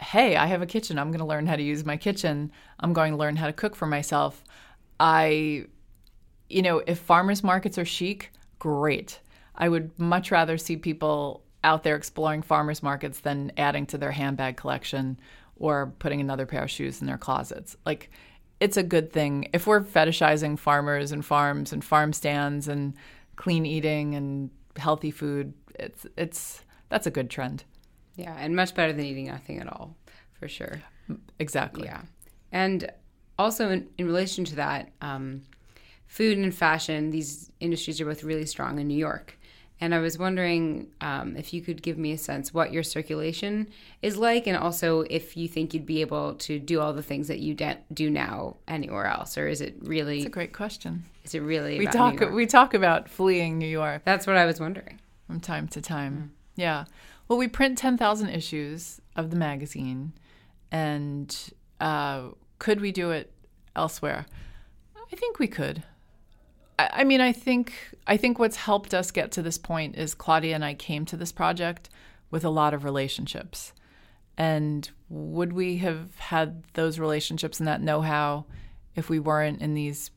hey, 0.00 0.36
I 0.36 0.46
have 0.46 0.62
a 0.62 0.66
kitchen. 0.66 0.98
I'm 0.98 1.10
going 1.10 1.20
to 1.20 1.24
learn 1.24 1.46
how 1.46 1.56
to 1.56 1.62
use 1.62 1.84
my 1.84 1.96
kitchen. 1.96 2.50
I'm 2.80 2.92
going 2.92 3.12
to 3.12 3.16
learn 3.16 3.36
how 3.36 3.46
to 3.46 3.52
cook 3.52 3.76
for 3.76 3.86
myself. 3.86 4.44
I, 4.98 5.66
you 6.48 6.62
know, 6.62 6.82
if 6.86 6.98
farmers 6.98 7.42
markets 7.42 7.78
are 7.78 7.84
chic, 7.84 8.30
great. 8.58 9.20
I 9.54 9.68
would 9.68 9.98
much 9.98 10.30
rather 10.30 10.58
see 10.58 10.76
people 10.76 11.42
out 11.62 11.82
there 11.82 11.96
exploring 11.96 12.42
farmers 12.42 12.82
markets 12.82 13.20
than 13.20 13.52
adding 13.56 13.86
to 13.86 13.98
their 13.98 14.12
handbag 14.12 14.56
collection 14.56 15.18
or 15.56 15.94
putting 15.98 16.20
another 16.20 16.46
pair 16.46 16.64
of 16.64 16.70
shoes 16.70 17.00
in 17.00 17.06
their 17.06 17.18
closets. 17.18 17.76
Like, 17.86 18.10
it's 18.60 18.76
a 18.76 18.82
good 18.82 19.12
thing. 19.12 19.48
If 19.52 19.66
we're 19.66 19.82
fetishizing 19.82 20.58
farmers 20.58 21.12
and 21.12 21.24
farms 21.24 21.72
and 21.72 21.84
farm 21.84 22.12
stands 22.12 22.68
and 22.68 22.94
clean 23.36 23.66
eating 23.66 24.14
and 24.14 24.50
healthy 24.76 25.10
food, 25.10 25.54
it's 25.78 26.06
it's 26.16 26.62
that's 26.88 27.06
a 27.06 27.10
good 27.10 27.30
trend. 27.30 27.64
Yeah, 28.16 28.34
and 28.38 28.54
much 28.54 28.74
better 28.74 28.92
than 28.92 29.04
eating 29.04 29.26
nothing 29.26 29.58
at 29.58 29.68
all, 29.68 29.96
for 30.38 30.48
sure. 30.48 30.80
Exactly. 31.38 31.84
Yeah, 31.84 32.02
and 32.52 32.90
also 33.38 33.70
in, 33.70 33.88
in 33.98 34.06
relation 34.06 34.44
to 34.46 34.56
that, 34.56 34.90
um, 35.00 35.42
food 36.06 36.38
and 36.38 36.54
fashion, 36.54 37.10
these 37.10 37.50
industries 37.60 38.00
are 38.00 38.04
both 38.04 38.22
really 38.22 38.46
strong 38.46 38.78
in 38.78 38.86
New 38.86 38.96
York. 38.96 39.36
And 39.84 39.94
I 39.94 39.98
was 39.98 40.16
wondering 40.16 40.88
um, 41.02 41.36
if 41.36 41.52
you 41.52 41.60
could 41.60 41.82
give 41.82 41.98
me 41.98 42.12
a 42.12 42.16
sense 42.16 42.54
what 42.54 42.72
your 42.72 42.82
circulation 42.82 43.68
is 44.00 44.16
like, 44.16 44.46
and 44.46 44.56
also 44.56 45.02
if 45.10 45.36
you 45.36 45.46
think 45.46 45.74
you'd 45.74 45.84
be 45.84 46.00
able 46.00 46.36
to 46.36 46.58
do 46.58 46.80
all 46.80 46.94
the 46.94 47.02
things 47.02 47.28
that 47.28 47.40
you 47.40 47.52
de- 47.52 47.76
do 47.92 48.08
now 48.08 48.56
anywhere 48.66 49.04
else, 49.04 49.36
or 49.36 49.46
is 49.46 49.60
it 49.60 49.76
really? 49.82 50.20
It's 50.20 50.24
a 50.24 50.30
great 50.30 50.54
question. 50.54 51.04
Is 51.24 51.34
it 51.34 51.40
really? 51.40 51.78
We 51.78 51.86
talk. 51.86 52.18
We 52.32 52.46
talk 52.46 52.72
about 52.72 53.10
fleeing 53.10 53.58
New 53.58 53.68
York. 53.68 54.00
That's 54.06 54.26
what 54.26 54.38
I 54.38 54.46
was 54.46 54.58
wondering. 54.58 55.00
From 55.26 55.38
time 55.38 55.68
to 55.68 55.82
time, 55.82 56.14
mm-hmm. 56.14 56.60
yeah. 56.62 56.84
Well, 57.28 57.38
we 57.38 57.46
print 57.46 57.76
ten 57.76 57.98
thousand 57.98 58.30
issues 58.30 59.02
of 59.16 59.28
the 59.28 59.36
magazine, 59.36 60.14
and 60.72 61.52
uh, 61.78 62.28
could 62.58 62.80
we 62.80 62.90
do 62.90 63.10
it 63.10 63.30
elsewhere? 63.76 64.24
I 65.12 65.14
think 65.14 65.38
we 65.38 65.46
could. 65.46 65.82
I 66.78 67.04
mean, 67.04 67.20
I 67.20 67.32
think 67.32 67.72
I 68.06 68.16
think 68.16 68.38
what's 68.38 68.56
helped 68.56 68.94
us 68.94 69.10
get 69.10 69.30
to 69.32 69.42
this 69.42 69.58
point 69.58 69.96
is 69.96 70.14
Claudia 70.14 70.54
and 70.54 70.64
I 70.64 70.74
came 70.74 71.04
to 71.06 71.16
this 71.16 71.32
project 71.32 71.88
with 72.30 72.44
a 72.44 72.50
lot 72.50 72.74
of 72.74 72.84
relationships. 72.84 73.72
And 74.36 74.90
would 75.08 75.52
we 75.52 75.76
have 75.78 76.18
had 76.18 76.64
those 76.72 76.98
relationships 76.98 77.60
and 77.60 77.68
that 77.68 77.80
know-how 77.80 78.46
if 78.96 79.08
we 79.08 79.20
weren't 79.20 79.62
in 79.62 79.74
these 79.74 80.10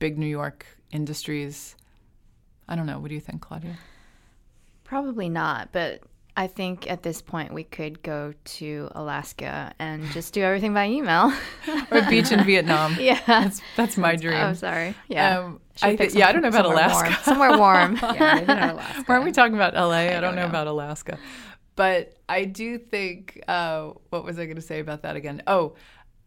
big 0.00 0.18
New 0.18 0.26
York 0.26 0.66
industries? 0.90 1.76
I 2.68 2.74
don't 2.74 2.86
know. 2.86 2.98
What 2.98 3.08
do 3.08 3.14
you 3.14 3.20
think, 3.20 3.42
Claudia? 3.42 3.76
Probably 4.82 5.28
not, 5.28 5.70
but 5.70 6.02
I 6.36 6.48
think 6.48 6.90
at 6.90 7.02
this 7.02 7.22
point 7.22 7.52
we 7.52 7.62
could 7.62 8.02
go 8.02 8.34
to 8.44 8.88
Alaska 8.92 9.72
and 9.78 10.04
just 10.06 10.34
do 10.34 10.42
everything 10.42 10.74
by 10.74 10.88
email. 10.88 11.32
or 11.90 11.98
a 11.98 12.08
beach 12.10 12.32
in 12.32 12.42
Vietnam. 12.44 12.96
Yeah. 13.00 13.20
That's, 13.26 13.60
that's 13.76 13.96
my 13.96 14.16
dream. 14.16 14.40
Oh, 14.40 14.54
sorry. 14.54 14.94
Yeah. 15.08 15.40
Um, 15.40 15.60
I 15.82 15.94
th- 15.94 16.14
yeah, 16.14 16.28
I 16.28 16.32
don't 16.32 16.42
know 16.42 16.48
about 16.48 16.64
Alaska. 16.64 17.10
Warm. 17.10 17.22
Somewhere 17.22 17.58
warm. 17.58 17.96
yeah, 18.02 18.34
maybe 18.34 18.46
not 18.46 18.74
Alaska. 18.74 19.02
Why 19.06 19.14
aren't 19.14 19.24
we 19.24 19.32
talking 19.32 19.54
about 19.54 19.74
LA? 19.74 19.90
I, 19.90 20.06
I 20.06 20.10
don't, 20.12 20.22
don't 20.22 20.34
know, 20.36 20.42
know, 20.42 20.48
about 20.48 20.66
Alaska. 20.66 21.18
But 21.76 22.14
I 22.28 22.44
do 22.44 22.78
think, 22.78 23.42
uh, 23.46 23.90
what 24.10 24.24
was 24.24 24.38
I 24.38 24.46
going 24.46 24.56
to 24.56 24.62
say 24.62 24.80
about 24.80 25.02
that 25.02 25.16
again? 25.16 25.42
Oh, 25.46 25.74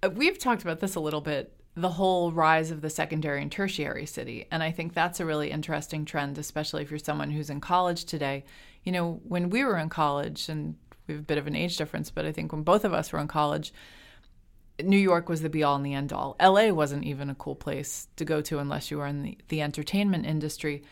uh, 0.04 0.10
we've 0.10 0.38
talked 0.38 0.62
about 0.62 0.80
this 0.80 0.96
a 0.96 1.00
little 1.00 1.22
bit 1.22 1.54
the 1.76 1.90
whole 1.90 2.32
rise 2.32 2.72
of 2.72 2.82
the 2.82 2.90
secondary 2.90 3.40
and 3.42 3.52
tertiary 3.52 4.08
city. 4.08 4.48
And 4.52 4.64
I 4.64 4.72
think 4.72 4.94
that's 4.94 5.20
a 5.20 5.26
really 5.26 5.52
interesting 5.52 6.06
trend, 6.06 6.40
especially 6.40 6.82
if 6.82 6.90
you're 6.90 6.98
someone 6.98 7.30
who's 7.30 7.52
in 7.52 7.62
college 7.62 8.06
today 8.06 8.46
you 8.88 8.94
know, 8.94 9.20
when 9.28 9.50
we 9.50 9.66
were 9.66 9.78
in 9.78 9.90
college, 9.90 10.48
and 10.48 10.78
we 11.08 11.16
have 11.16 11.24
a 11.24 11.26
bit 11.26 11.38
of 11.38 11.46
an 11.46 11.58
age 11.58 11.76
difference, 11.76 12.10
but 12.10 12.26
I 12.26 12.32
think 12.32 12.54
when 12.54 12.64
both 12.64 12.86
of 12.86 12.94
us 12.94 13.12
were 13.12 13.20
in 13.20 13.28
college, 13.28 13.74
New 14.82 14.98
York 14.98 15.28
was 15.28 15.42
the 15.42 15.50
be 15.50 15.62
all 15.62 15.76
and 15.76 15.86
the 15.86 15.94
end 15.94 16.14
all. 16.14 16.38
LA 16.42 16.70
wasn't 16.70 17.04
even 17.04 17.30
a 17.30 17.36
cool 17.36 17.54
place 17.54 18.08
to 18.16 18.24
go 18.24 18.40
to 18.40 18.60
unless 18.60 18.90
you 18.90 19.00
were 19.00 19.06
in 19.06 19.24
the, 19.24 19.38
the 19.50 19.62
entertainment 19.62 20.26
industry. 20.26 20.84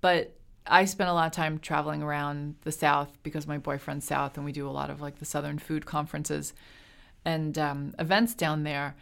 But 0.00 0.34
I 0.66 0.86
spent 0.86 1.10
a 1.10 1.12
lot 1.12 1.26
of 1.26 1.32
time 1.32 1.58
traveling 1.58 2.02
around 2.02 2.54
the 2.62 2.72
South 2.72 3.22
because 3.22 3.46
my 3.46 3.58
boyfriend's 3.58 4.06
South, 4.06 4.38
and 4.38 4.46
we 4.46 4.52
do 4.52 4.66
a 4.66 4.70
lot 4.70 4.88
of 4.88 5.02
like 5.02 5.18
the 5.18 5.26
Southern 5.26 5.58
food 5.58 5.84
conferences 5.84 6.54
and 7.26 7.58
um, 7.58 7.94
events 7.98 8.34
down 8.34 8.62
there. 8.62 8.96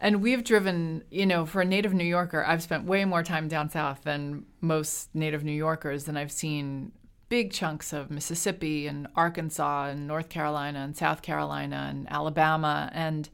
And 0.00 0.22
we've 0.22 0.42
driven, 0.42 1.04
you 1.08 1.24
know, 1.24 1.46
for 1.46 1.60
a 1.60 1.64
native 1.64 1.94
New 1.94 2.02
Yorker, 2.02 2.44
I've 2.44 2.64
spent 2.64 2.82
way 2.84 3.04
more 3.04 3.22
time 3.22 3.46
down 3.46 3.70
south 3.70 4.02
than 4.02 4.44
most 4.60 5.14
native 5.14 5.44
New 5.44 5.52
Yorkers, 5.52 6.08
and 6.08 6.18
I've 6.18 6.32
seen 6.32 6.90
big 7.28 7.52
chunks 7.52 7.92
of 7.92 8.10
Mississippi 8.10 8.86
and 8.86 9.06
Arkansas 9.16 9.86
and 9.86 10.06
North 10.06 10.28
Carolina 10.28 10.80
and 10.80 10.96
South 10.96 11.22
Carolina 11.22 11.88
and 11.90 12.06
Alabama. 12.10 12.90
And 12.92 13.28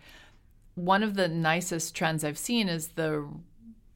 one 0.74 1.02
of 1.02 1.14
the 1.14 1.28
nicest 1.28 1.94
trends 1.94 2.24
I've 2.24 2.38
seen 2.38 2.68
is 2.68 2.88
the 2.88 3.28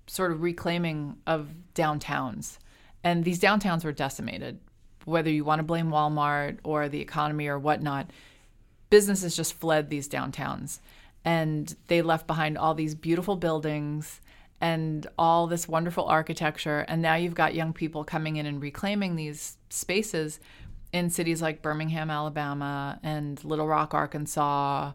sort 0.06 0.32
of 0.32 0.42
reclaiming 0.42 1.16
of 1.26 1.50
downtowns. 1.74 2.58
And 3.02 3.24
these 3.24 3.40
downtowns 3.40 3.84
were 3.84 3.92
decimated, 3.92 4.58
whether 5.04 5.30
you 5.30 5.44
want 5.44 5.60
to 5.60 5.64
blame 5.64 5.90
Walmart 5.90 6.58
or 6.64 6.88
the 6.88 7.00
economy 7.00 7.46
or 7.46 7.58
whatnot. 7.58 8.10
Businesses 8.90 9.36
just 9.36 9.54
fled 9.54 9.88
these 9.88 10.08
downtowns 10.08 10.80
and 11.24 11.74
they 11.88 12.02
left 12.02 12.26
behind 12.26 12.58
all 12.58 12.74
these 12.74 12.94
beautiful 12.94 13.36
buildings 13.36 14.20
and 14.64 15.06
all 15.18 15.46
this 15.46 15.68
wonderful 15.68 16.06
architecture. 16.06 16.86
And 16.88 17.02
now 17.02 17.16
you've 17.16 17.34
got 17.34 17.54
young 17.54 17.74
people 17.74 18.02
coming 18.02 18.36
in 18.36 18.46
and 18.46 18.62
reclaiming 18.62 19.14
these 19.14 19.58
spaces 19.68 20.40
in 20.90 21.10
cities 21.10 21.42
like 21.42 21.60
Birmingham, 21.60 22.10
Alabama, 22.10 22.98
and 23.02 23.44
Little 23.44 23.66
Rock, 23.66 23.92
Arkansas, 23.92 24.92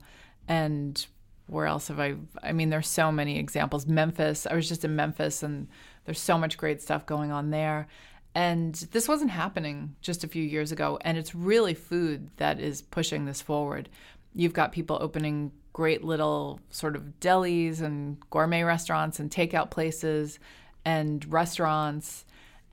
and 0.47 1.05
where 1.45 1.67
else 1.67 1.89
have 1.89 1.99
I? 1.99 2.15
I 2.41 2.51
mean, 2.51 2.71
there's 2.71 2.87
so 2.87 3.11
many 3.11 3.37
examples. 3.37 3.85
Memphis. 3.85 4.47
I 4.47 4.55
was 4.55 4.67
just 4.67 4.83
in 4.83 4.95
Memphis, 4.95 5.43
and 5.43 5.67
there's 6.05 6.19
so 6.19 6.35
much 6.35 6.57
great 6.57 6.81
stuff 6.81 7.05
going 7.05 7.31
on 7.31 7.51
there. 7.51 7.87
And 8.33 8.73
this 8.91 9.07
wasn't 9.07 9.29
happening 9.29 9.95
just 10.01 10.23
a 10.23 10.27
few 10.27 10.43
years 10.43 10.71
ago. 10.71 10.97
And 11.01 11.15
it's 11.15 11.35
really 11.35 11.75
food 11.75 12.31
that 12.37 12.59
is 12.59 12.81
pushing 12.81 13.25
this 13.25 13.43
forward. 13.43 13.87
You've 14.33 14.53
got 14.53 14.71
people 14.71 14.97
opening 14.99 15.51
great 15.79 16.03
little 16.03 16.59
sort 16.71 16.93
of 16.93 17.03
delis 17.21 17.79
and 17.79 18.17
gourmet 18.31 18.63
restaurants 18.63 19.17
and 19.17 19.31
takeout 19.31 19.71
places 19.71 20.37
and 20.83 21.31
restaurants 21.31 22.25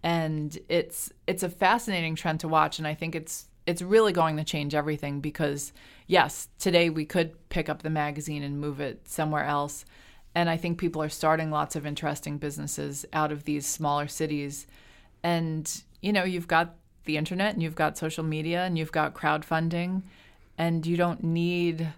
and 0.03 0.59
it's 0.69 1.13
it's 1.29 1.45
a 1.45 1.49
fascinating 1.49 2.17
trend 2.17 2.41
to 2.41 2.49
watch 2.49 2.79
and 2.81 2.89
I 2.89 2.95
think 2.95 3.15
it's 3.15 3.47
it's 3.65 3.81
really 3.81 4.13
going 4.13 4.37
to 4.39 4.43
change 4.43 4.75
everything 4.75 5.21
because 5.21 5.73
yes, 6.09 6.49
today 6.59 6.91
we 6.91 7.05
could 7.05 7.49
pick 7.49 7.69
up 7.69 7.83
the 7.83 7.91
magazine 7.91 8.43
and 8.43 8.61
move 8.61 8.81
it 8.81 9.09
somewhere 9.09 9.45
else. 9.45 9.85
And 10.35 10.51
I 10.51 10.57
think 10.57 10.79
people 10.79 11.01
are 11.01 11.09
starting 11.09 11.53
lots 11.53 11.77
of 11.77 11.87
interesting 11.87 12.39
businesses 12.39 13.07
out 13.13 13.31
of 13.31 13.45
these 13.45 13.67
smaller 13.67 14.09
cities. 14.09 14.67
And, 15.23 15.83
you 16.01 16.13
know, 16.13 16.25
you've 16.25 16.49
got 16.49 16.75
the 17.05 17.17
internet 17.17 17.55
and 17.55 17.63
you've 17.63 17.77
got 17.77 17.97
social 17.97 18.25
media 18.25 18.65
and 18.65 18.77
you've 18.77 18.93
got 18.93 19.15
crowdfunding, 19.15 20.03
and 20.59 20.85
you 20.85 20.97
don't 20.97 21.23
need 21.23 21.89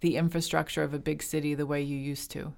the 0.00 0.16
infrastructure 0.16 0.82
of 0.82 0.94
a 0.94 0.98
big 0.98 1.22
city 1.22 1.54
the 1.54 1.66
way 1.66 1.82
you 1.82 1.96
used 1.96 2.30
to. 2.32 2.52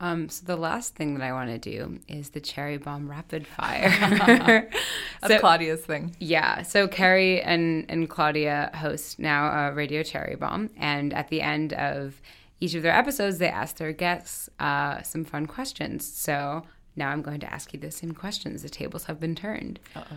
Um, 0.00 0.28
so 0.28 0.44
the 0.44 0.56
last 0.56 0.96
thing 0.96 1.14
that 1.14 1.22
I 1.24 1.32
want 1.32 1.50
to 1.50 1.58
do 1.58 2.00
is 2.08 2.30
the 2.30 2.40
Cherry 2.40 2.78
Bombe 2.78 3.08
rapid 3.08 3.46
fire. 3.46 3.88
That's 5.20 5.34
So- 5.34 5.38
Claudia's 5.38 5.82
thing. 5.82 6.16
Yeah. 6.18 6.62
So 6.62 6.88
Kerry 6.88 7.40
and, 7.40 7.86
and 7.88 8.10
Claudia 8.10 8.70
host 8.74 9.18
now 9.20 9.68
a 9.68 9.72
Radio 9.72 10.02
Cherry 10.02 10.34
Bombe. 10.34 10.70
And 10.76 11.14
at 11.14 11.28
the 11.28 11.40
end 11.40 11.72
of 11.74 12.20
each 12.60 12.74
of 12.74 12.82
their 12.82 12.92
episodes, 12.92 13.38
they 13.38 13.48
ask 13.48 13.76
their 13.76 13.92
guests 13.92 14.48
uh, 14.58 15.00
some 15.02 15.24
fun 15.24 15.46
questions. 15.46 16.04
So 16.06 16.64
now 16.96 17.10
I'm 17.10 17.22
going 17.22 17.40
to 17.40 17.52
ask 17.52 17.72
you 17.72 17.78
the 17.78 17.90
same 17.92 18.12
questions. 18.12 18.62
The 18.62 18.68
tables 18.68 19.04
have 19.04 19.20
been 19.20 19.36
turned. 19.36 19.78
Uh-oh. 19.94 20.16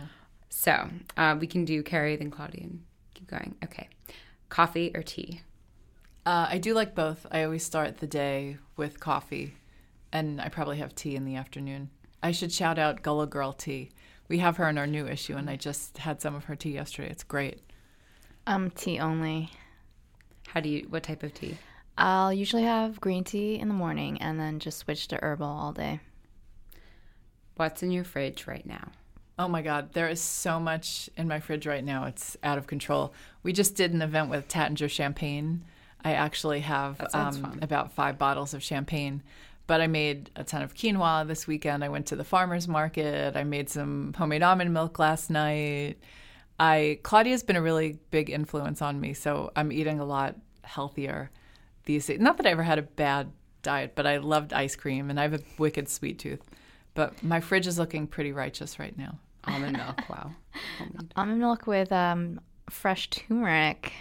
So 0.50 0.90
uh, 1.16 1.36
we 1.40 1.46
can 1.46 1.64
do 1.64 1.82
Kerry, 1.84 2.16
then 2.16 2.30
Claudia, 2.32 2.64
and 2.64 2.82
keep 3.14 3.28
going. 3.28 3.54
Okay. 3.64 3.88
Coffee 4.48 4.90
or 4.94 5.02
tea? 5.02 5.42
Uh, 6.24 6.46
I 6.50 6.58
do 6.58 6.74
like 6.74 6.94
both. 6.94 7.26
I 7.30 7.44
always 7.44 7.64
start 7.64 7.98
the 7.98 8.06
day 8.06 8.58
with 8.76 9.00
coffee, 9.00 9.54
and 10.12 10.40
I 10.40 10.48
probably 10.48 10.78
have 10.78 10.94
tea 10.94 11.16
in 11.16 11.24
the 11.24 11.36
afternoon. 11.36 11.90
I 12.22 12.32
should 12.32 12.52
shout 12.52 12.78
out 12.78 13.02
Gullah 13.02 13.26
Girl 13.26 13.52
Tea. 13.52 13.90
We 14.28 14.38
have 14.38 14.56
her 14.58 14.68
in 14.68 14.76
our 14.78 14.86
new 14.86 15.06
issue, 15.06 15.36
and 15.36 15.48
I 15.48 15.56
just 15.56 15.98
had 15.98 16.20
some 16.20 16.34
of 16.34 16.44
her 16.44 16.56
tea 16.56 16.72
yesterday. 16.72 17.10
It's 17.10 17.24
great. 17.24 17.60
Um, 18.46 18.70
tea 18.70 18.98
only. 18.98 19.50
How 20.48 20.60
do 20.60 20.68
you, 20.68 20.86
what 20.88 21.02
type 21.02 21.22
of 21.22 21.34
tea? 21.34 21.58
I'll 21.96 22.32
usually 22.32 22.62
have 22.62 23.00
green 23.00 23.24
tea 23.24 23.58
in 23.58 23.68
the 23.68 23.74
morning 23.74 24.20
and 24.22 24.38
then 24.38 24.60
just 24.60 24.78
switch 24.78 25.08
to 25.08 25.18
herbal 25.20 25.46
all 25.46 25.72
day. 25.72 26.00
What's 27.56 27.82
in 27.82 27.90
your 27.90 28.04
fridge 28.04 28.46
right 28.46 28.64
now? 28.64 28.92
Oh 29.38 29.46
my 29.46 29.62
God, 29.62 29.92
there 29.92 30.08
is 30.08 30.20
so 30.20 30.58
much 30.58 31.08
in 31.16 31.28
my 31.28 31.38
fridge 31.38 31.66
right 31.66 31.84
now. 31.84 32.04
It's 32.04 32.36
out 32.42 32.58
of 32.58 32.66
control. 32.66 33.14
We 33.44 33.52
just 33.52 33.76
did 33.76 33.92
an 33.92 34.02
event 34.02 34.30
with 34.30 34.48
Taittinger 34.48 34.90
Champagne. 34.90 35.64
I 36.04 36.12
actually 36.14 36.60
have 36.60 37.00
um, 37.14 37.58
about 37.62 37.92
five 37.92 38.18
bottles 38.18 38.52
of 38.52 38.62
champagne, 38.62 39.22
but 39.68 39.80
I 39.80 39.86
made 39.86 40.30
a 40.34 40.42
ton 40.42 40.62
of 40.62 40.74
quinoa 40.74 41.26
this 41.26 41.46
weekend. 41.46 41.84
I 41.84 41.88
went 41.88 42.06
to 42.06 42.16
the 42.16 42.24
farmer's 42.24 42.66
market. 42.66 43.36
I 43.36 43.44
made 43.44 43.68
some 43.68 44.12
homemade 44.16 44.42
almond 44.42 44.72
milk 44.72 44.98
last 44.98 45.30
night. 45.30 45.98
I 46.58 46.98
Claudia's 47.04 47.44
been 47.44 47.56
a 47.56 47.62
really 47.62 47.98
big 48.10 48.30
influence 48.30 48.82
on 48.82 49.00
me, 49.00 49.14
so 49.14 49.52
I'm 49.54 49.70
eating 49.70 50.00
a 50.00 50.04
lot 50.04 50.34
healthier 50.62 51.30
these 51.84 52.06
days. 52.06 52.20
Not 52.20 52.36
that 52.38 52.46
I 52.46 52.50
ever 52.50 52.64
had 52.64 52.78
a 52.78 52.82
bad 52.82 53.30
diet, 53.62 53.92
but 53.94 54.06
I 54.06 54.16
loved 54.18 54.52
ice 54.52 54.74
cream 54.74 55.10
and 55.10 55.18
I 55.18 55.22
have 55.22 55.34
a 55.34 55.40
wicked 55.58 55.88
sweet 55.88 56.18
tooth. 56.18 56.42
But 56.94 57.22
my 57.22 57.40
fridge 57.40 57.66
is 57.66 57.78
looking 57.78 58.06
pretty 58.08 58.32
righteous 58.32 58.78
right 58.78 58.96
now. 58.96 59.18
Almond 59.48 59.76
milk. 59.76 60.08
Wow. 60.08 60.30
Almond. 60.80 61.12
Almond 61.16 61.40
milk 61.40 61.66
with 61.66 61.92
um, 61.92 62.40
fresh 62.70 63.10
turmeric. 63.10 63.92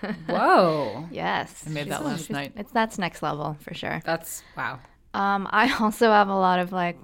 Whoa. 0.28 1.06
Yes. 1.10 1.64
I 1.66 1.70
made 1.70 1.88
that 1.88 2.04
last 2.04 2.30
night. 2.30 2.52
It's 2.56 2.72
that's 2.72 2.98
next 2.98 3.22
level 3.22 3.56
for 3.60 3.74
sure. 3.74 4.02
That's, 4.04 4.42
wow. 4.56 4.78
Um, 5.14 5.48
I 5.50 5.76
also 5.80 6.10
have 6.10 6.28
a 6.28 6.34
lot 6.34 6.58
of 6.58 6.72
like 6.72 6.98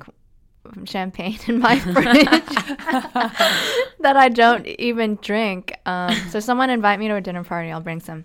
champagne 0.85 1.39
in 1.47 1.61
my 1.61 1.79
fridge 1.79 2.27
that 4.01 4.17
I 4.17 4.29
don't 4.29 4.67
even 4.67 5.17
drink. 5.23 5.75
Um, 5.87 6.15
so 6.31 6.41
someone 6.41 6.71
invite 6.71 6.99
me 6.99 7.09
to 7.09 7.15
a 7.15 7.21
dinner 7.21 7.45
party, 7.45 7.71
I'll 7.71 7.81
bring 7.81 8.01
some. 8.01 8.25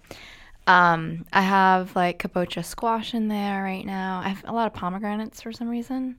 Um, 0.65 1.25
I 1.33 1.41
have 1.41 1.95
like 1.95 2.19
kabocha 2.19 2.63
squash 2.63 3.13
in 3.13 3.27
there 3.27 3.63
right 3.63 3.85
now. 3.85 4.21
I 4.23 4.29
have 4.29 4.43
a 4.45 4.53
lot 4.53 4.67
of 4.67 4.73
pomegranates 4.73 5.41
for 5.41 5.51
some 5.51 5.67
reason. 5.67 6.17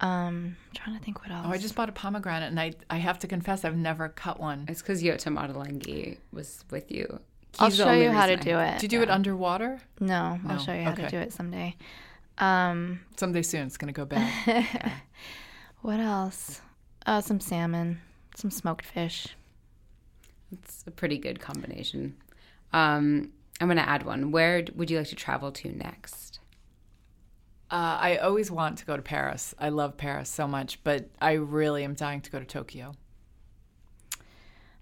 Um, 0.00 0.56
I'm 0.68 0.74
trying 0.74 0.98
to 0.98 1.04
think 1.04 1.20
what 1.20 1.30
else. 1.30 1.46
Oh, 1.48 1.50
I 1.50 1.58
just 1.58 1.74
bought 1.74 1.88
a 1.88 1.92
pomegranate, 1.92 2.50
and 2.50 2.60
I 2.60 2.72
I 2.88 2.98
have 2.98 3.18
to 3.20 3.26
confess 3.26 3.64
I've 3.64 3.76
never 3.76 4.08
cut 4.08 4.38
one. 4.38 4.66
It's 4.68 4.80
because 4.80 5.02
Yotam 5.02 5.36
Ottolenghi 5.38 6.18
was 6.32 6.64
with 6.70 6.90
you. 6.90 7.20
I'll 7.58 7.68
He's 7.68 7.78
the 7.78 7.84
show 7.84 7.90
only 7.90 8.04
you 8.04 8.10
how 8.10 8.26
to 8.26 8.36
do 8.36 8.58
it. 8.58 8.78
Did 8.78 8.92
you 8.92 8.98
do 8.98 9.02
it 9.02 9.10
underwater? 9.10 9.80
No, 10.00 10.38
I'll 10.46 10.58
show 10.58 10.72
you 10.72 10.82
how 10.82 10.94
to 10.94 11.08
do 11.08 11.18
it 11.18 11.32
someday. 11.32 11.74
Um, 12.38 13.00
Someday 13.16 13.42
soon, 13.42 13.66
it's 13.66 13.76
gonna 13.76 13.92
go 13.92 14.04
bad. 14.04 14.64
what 15.82 15.98
else? 15.98 16.60
Uh, 17.04 17.20
some 17.20 17.40
salmon, 17.40 18.00
some 18.36 18.50
smoked 18.50 18.84
fish. 18.84 19.28
It's 20.52 20.84
a 20.86 20.90
pretty 20.90 21.18
good 21.18 21.40
combination. 21.40 22.16
Um, 22.72 23.32
I'm 23.60 23.66
going 23.66 23.76
to 23.76 23.88
add 23.88 24.04
one. 24.04 24.30
Where 24.30 24.64
would 24.76 24.90
you 24.90 24.98
like 24.98 25.08
to 25.08 25.16
travel 25.16 25.50
to 25.52 25.76
next? 25.76 26.37
Uh, 27.70 27.98
I 28.00 28.16
always 28.16 28.50
want 28.50 28.78
to 28.78 28.86
go 28.86 28.96
to 28.96 29.02
Paris. 29.02 29.54
I 29.58 29.68
love 29.68 29.96
Paris 29.96 30.30
so 30.30 30.48
much, 30.48 30.82
but 30.84 31.10
I 31.20 31.32
really 31.32 31.84
am 31.84 31.94
dying 31.94 32.22
to 32.22 32.30
go 32.30 32.38
to 32.38 32.44
Tokyo. 32.46 32.94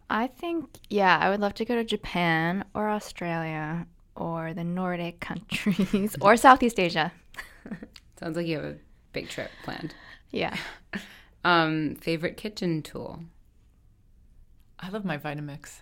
I 0.09 0.29
think, 0.29 0.79
yeah, 0.89 1.19
I 1.21 1.31
would 1.31 1.41
love 1.41 1.55
to 1.55 1.65
go 1.65 1.75
to 1.75 1.83
Japan 1.83 2.65
or 2.75 2.89
Australia 2.89 3.87
or 4.15 4.55
the 4.55 4.63
Nordic 4.63 5.19
countries 5.29 6.15
or 6.21 6.37
Southeast 6.37 6.79
Asia. 6.79 7.13
Sounds 8.21 8.37
like 8.37 8.47
you 8.47 8.57
have 8.57 8.65
a 8.65 8.77
big 9.13 9.29
trip 9.29 9.51
planned. 9.65 9.95
Yeah. 10.31 10.57
Um, 11.45 11.95
favorite 11.95 12.37
kitchen 12.37 12.83
tool? 12.83 13.21
I 14.81 14.89
love 14.89 15.05
my 15.05 15.17
Vitamix. 15.17 15.81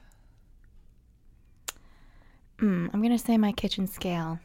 Mm, 2.59 2.91
I'm 2.93 3.01
going 3.01 3.17
to 3.17 3.19
say 3.19 3.39
my 3.39 3.51
kitchen 3.53 3.87
scale. 3.87 4.41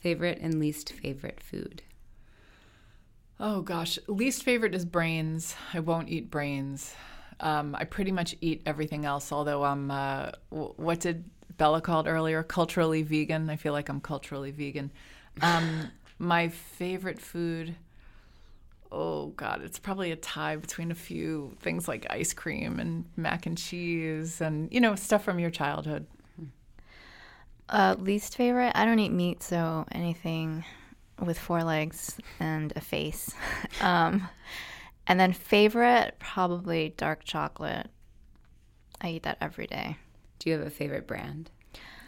Favorite 0.00 0.38
and 0.40 0.58
least 0.58 0.92
favorite 0.92 1.40
food? 1.42 1.82
Oh 3.38 3.60
gosh, 3.62 3.98
least 4.06 4.42
favorite 4.42 4.74
is 4.74 4.84
brains. 4.84 5.54
I 5.72 5.80
won't 5.80 6.08
eat 6.08 6.30
brains. 6.30 6.94
Um, 7.40 7.74
I 7.74 7.84
pretty 7.84 8.12
much 8.12 8.34
eat 8.40 8.62
everything 8.66 9.04
else. 9.04 9.32
Although 9.32 9.64
I'm, 9.64 9.90
uh, 9.90 10.32
w- 10.50 10.74
what 10.76 11.00
did 11.00 11.24
Bella 11.56 11.80
called 11.80 12.06
earlier? 12.06 12.42
Culturally 12.42 13.02
vegan. 13.02 13.48
I 13.48 13.56
feel 13.56 13.72
like 13.72 13.88
I'm 13.88 14.00
culturally 14.00 14.50
vegan. 14.50 14.90
Um, 15.42 15.90
my 16.18 16.48
favorite 16.48 17.20
food. 17.20 17.74
Oh 18.92 19.28
God, 19.28 19.62
it's 19.62 19.78
probably 19.78 20.10
a 20.12 20.16
tie 20.16 20.56
between 20.56 20.90
a 20.90 20.94
few 20.96 21.56
things 21.60 21.86
like 21.88 22.06
ice 22.10 22.32
cream 22.32 22.80
and 22.80 23.04
mac 23.16 23.46
and 23.46 23.56
cheese, 23.56 24.40
and 24.40 24.68
you 24.72 24.80
know 24.80 24.94
stuff 24.96 25.24
from 25.24 25.38
your 25.38 25.50
childhood. 25.50 26.06
Uh, 27.70 27.94
least 27.98 28.36
favorite? 28.36 28.72
I 28.74 28.84
don't 28.84 28.98
eat 28.98 29.12
meat, 29.12 29.42
so 29.42 29.86
anything 29.92 30.64
with 31.20 31.38
four 31.38 31.62
legs 31.62 32.18
and 32.40 32.72
a 32.74 32.80
face. 32.80 33.32
um, 33.80 34.28
and 35.06 35.18
then 35.18 35.32
favorite, 35.32 36.16
probably 36.18 36.94
dark 36.96 37.24
chocolate. 37.24 37.88
I 39.00 39.10
eat 39.10 39.22
that 39.22 39.38
every 39.40 39.66
day. 39.66 39.96
Do 40.38 40.50
you 40.50 40.58
have 40.58 40.66
a 40.66 40.70
favorite 40.70 41.06
brand? 41.06 41.50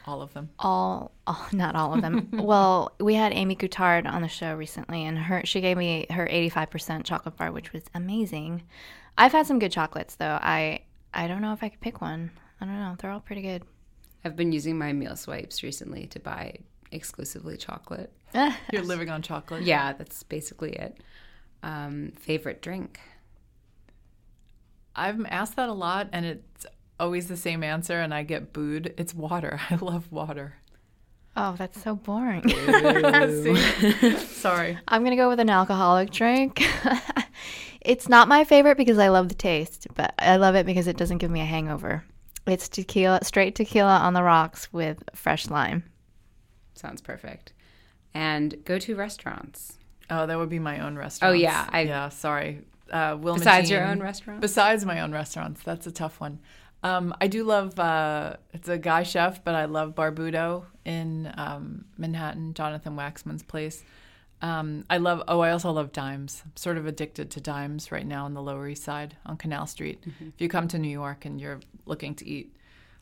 All 0.05 0.20
of 0.20 0.35
them. 0.35 0.51
all, 0.59 1.12
all 1.29 1.46
not 1.53 1.77
all 1.77 1.94
of 1.94 2.03
them. 2.03 2.29
well, 2.33 2.92
we 2.98 3.14
had 3.14 3.33
Amy 3.33 3.55
Guittard 3.55 4.11
on 4.11 4.20
the 4.20 4.29
show 4.29 4.55
recently, 4.55 5.05
and 5.05 5.16
her 5.16 5.42
she 5.44 5.61
gave 5.61 5.77
me 5.77 6.07
her 6.11 6.27
eighty 6.29 6.48
five 6.48 6.70
percent 6.70 7.07
chocolate 7.07 7.37
bar, 7.37 7.53
which 7.53 7.72
was 7.72 7.85
amazing. 7.94 8.64
I've 9.16 9.31
had 9.31 9.46
some 9.46 9.61
good 9.61 9.70
chocolates 9.70 10.16
though. 10.16 10.38
I 10.42 10.81
I 11.14 11.29
don't 11.29 11.40
know 11.40 11.53
if 11.53 11.62
I 11.62 11.68
could 11.68 11.81
pick 11.81 12.01
one. 12.01 12.33
I 12.61 12.64
don't 12.64 12.75
know. 12.81 12.96
They're 12.98 13.12
all 13.12 13.20
pretty 13.20 13.42
good. 13.42 13.62
I've 14.25 14.37
been 14.37 14.53
using 14.53 14.79
my 14.79 14.93
meal 14.93 15.17
swipes 15.17 15.63
recently 15.63 16.07
to 16.09 16.21
buy 16.21 16.57
exclusively 16.93 17.57
chocolate. 17.57 18.13
You're 18.73 18.83
living 18.83 19.11
on 19.11 19.23
chocolate. 19.23 19.63
Yeah, 19.65 19.93
that's 19.93 20.23
basically 20.23 20.73
it. 20.73 20.99
Um, 21.63 22.13
favorite 22.19 22.63
drink? 22.63 23.01
I've 24.95 25.25
asked 25.27 25.57
that 25.57 25.69
a 25.69 25.73
lot, 25.73 26.09
and 26.13 26.27
it's 26.27 26.67
always 27.01 27.29
the 27.29 27.37
same 27.37 27.63
answer, 27.63 28.01
and 28.01 28.13
I 28.13 28.23
get 28.23 28.53
booed. 28.53 28.94
It's 28.96 29.15
water. 29.15 29.61
I 29.71 29.77
love 29.77 30.11
water. 30.13 30.57
oh, 31.37 31.55
that's 31.57 31.83
so 31.83 31.94
boring. 31.96 32.49
Sorry. 34.19 34.79
I'm 34.87 35.03
gonna 35.03 35.17
go 35.17 35.29
with 35.29 35.40
an 35.40 35.51
alcoholic 35.51 36.11
drink. 36.11 36.63
it's 37.81 38.09
not 38.09 38.29
my 38.29 38.44
favorite 38.44 38.77
because 38.77 38.99
I 38.99 39.09
love 39.09 39.29
the 39.29 39.35
taste, 39.35 39.87
but 39.94 40.15
I 40.19 40.37
love 40.37 40.55
it 40.55 40.67
because 40.67 40.87
it 40.87 40.96
doesn't 40.99 41.19
give 41.19 41.31
me 41.31 41.40
a 41.40 41.46
hangover. 41.46 42.05
It's 42.47 42.69
tequila, 42.69 43.21
straight 43.23 43.55
tequila 43.55 43.99
on 43.99 44.15
the 44.15 44.23
rocks 44.23 44.73
with 44.73 45.03
fresh 45.15 45.49
lime. 45.49 45.85
Sounds 46.75 47.01
perfect. 47.01 47.53
And 48.15 48.65
go 48.65 48.79
to 48.79 48.95
restaurants. 48.97 49.79
Oh, 50.11 50.27
that 50.27 50.37
would 50.37 50.49
be 50.51 50.59
my 50.59 50.81
own 50.81 50.97
restaurant. 50.97 51.31
Oh, 51.31 51.35
yeah, 51.35 51.67
I- 51.71 51.83
yeah. 51.83 52.09
Sorry. 52.09 52.63
Uh, 52.90 53.17
Wilma 53.19 53.38
Besides 53.38 53.71
your 53.71 53.87
own 53.87 54.01
restaurant? 54.01 54.40
Besides 54.43 54.85
my 54.85 55.01
own 55.01 55.13
restaurants, 55.13 55.63
that's 55.63 55.87
a 55.87 55.90
tough 55.93 56.21
one. 56.21 56.40
Um, 56.83 57.15
I 57.21 57.29
do 57.29 57.45
love. 57.45 57.79
Uh, 57.79 58.37
it's 58.53 58.69
a 58.69 58.77
guy 58.77 59.05
chef, 59.05 59.43
but 59.45 59.55
I 59.55 59.65
love 59.67 59.95
Barbuto 59.95 60.65
in 60.85 61.33
um, 61.38 61.85
Manhattan, 61.97 62.53
Jonathan 62.55 62.97
Waxman's 62.97 63.43
place. 63.45 63.83
Um, 64.43 64.85
I 64.90 64.99
love. 64.99 65.23
Oh, 65.29 65.40
I 65.40 65.53
also 65.53 65.71
love 65.71 65.93
Dimes. 65.93 66.43
I'm 66.45 66.57
sort 66.57 66.77
of 66.77 66.87
addicted 66.87 67.31
to 67.31 67.40
Dimes 67.40 67.93
right 67.93 68.07
now 68.07 68.25
on 68.25 68.35
the 68.35 68.43
Lower 68.43 68.69
East 68.69 68.83
Side 68.83 69.17
on 69.25 69.37
Canal 69.37 69.67
Street. 69.67 70.01
Mm-hmm. 70.03 70.29
If 70.35 70.40
you 70.40 70.49
come 70.49 70.67
to 70.69 70.79
New 70.79 70.90
York 70.90 71.25
and 71.25 71.40
you're 71.40 71.61
looking 71.87 72.15
to 72.17 72.29
eat 72.29 72.53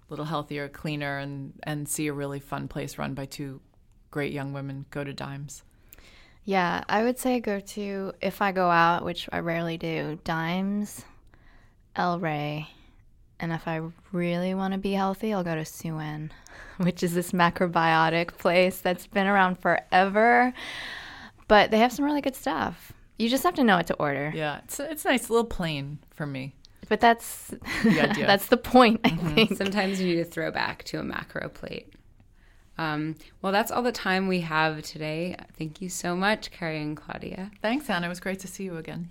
a 0.08 0.12
little 0.12 0.26
healthier, 0.26 0.68
cleaner, 0.68 1.18
and 1.18 1.54
and 1.62 1.88
see 1.88 2.06
a 2.08 2.12
really 2.12 2.40
fun 2.40 2.68
place 2.68 2.98
run 2.98 3.14
by 3.14 3.24
two 3.24 3.60
great 4.10 4.32
young 4.32 4.52
women, 4.52 4.84
go 4.90 5.02
to 5.02 5.14
Dimes. 5.14 5.62
Yeah, 6.44 6.84
I 6.88 7.02
would 7.02 7.18
say 7.18 7.40
go 7.40 7.60
to 7.60 8.12
if 8.20 8.42
I 8.42 8.52
go 8.52 8.68
out, 8.70 9.04
which 9.04 9.28
I 9.32 9.38
rarely 9.38 9.78
do, 9.78 10.18
Dimes, 10.24 11.04
El 11.96 12.18
Rey, 12.18 12.68
and 13.38 13.52
if 13.52 13.66
I 13.66 13.80
really 14.12 14.54
want 14.54 14.74
to 14.74 14.78
be 14.78 14.92
healthy, 14.92 15.32
I'll 15.32 15.44
go 15.44 15.54
to 15.54 15.62
Souen, 15.62 16.30
which 16.76 17.02
is 17.02 17.14
this 17.14 17.32
macrobiotic 17.32 18.36
place 18.36 18.80
that's 18.80 19.06
been 19.06 19.26
around 19.26 19.58
forever. 19.58 20.52
But 21.50 21.72
they 21.72 21.78
have 21.78 21.90
some 21.92 22.04
really 22.04 22.20
good 22.20 22.36
stuff. 22.36 22.92
You 23.18 23.28
just 23.28 23.42
have 23.42 23.54
to 23.54 23.64
know 23.64 23.76
what 23.76 23.88
to 23.88 23.94
order. 23.94 24.32
Yeah, 24.32 24.60
it's 24.62 24.78
it's 24.78 25.04
nice, 25.04 25.28
a 25.28 25.32
little 25.32 25.48
plain 25.48 25.98
for 26.14 26.24
me. 26.24 26.54
But 26.88 27.00
that's 27.00 27.48
The 27.82 28.14
that's 28.26 28.46
the 28.46 28.56
point, 28.56 29.00
I 29.02 29.10
think. 29.10 29.56
Sometimes 29.56 30.00
you 30.00 30.06
need 30.06 30.22
to 30.22 30.24
throw 30.24 30.52
back 30.52 30.84
to 30.84 31.00
a 31.00 31.02
macro 31.02 31.48
plate. 31.48 31.92
Um, 32.78 33.16
well, 33.42 33.52
that's 33.52 33.72
all 33.72 33.82
the 33.82 33.90
time 33.90 34.28
we 34.28 34.40
have 34.42 34.82
today. 34.82 35.34
Thank 35.58 35.82
you 35.82 35.88
so 35.88 36.14
much, 36.14 36.52
Kerry 36.52 36.80
and 36.80 36.96
Claudia. 36.96 37.50
Thanks, 37.60 37.90
Anna. 37.90 38.06
It 38.06 38.10
was 38.10 38.20
great 38.20 38.38
to 38.40 38.48
see 38.48 38.62
you 38.62 38.76
again. 38.76 39.10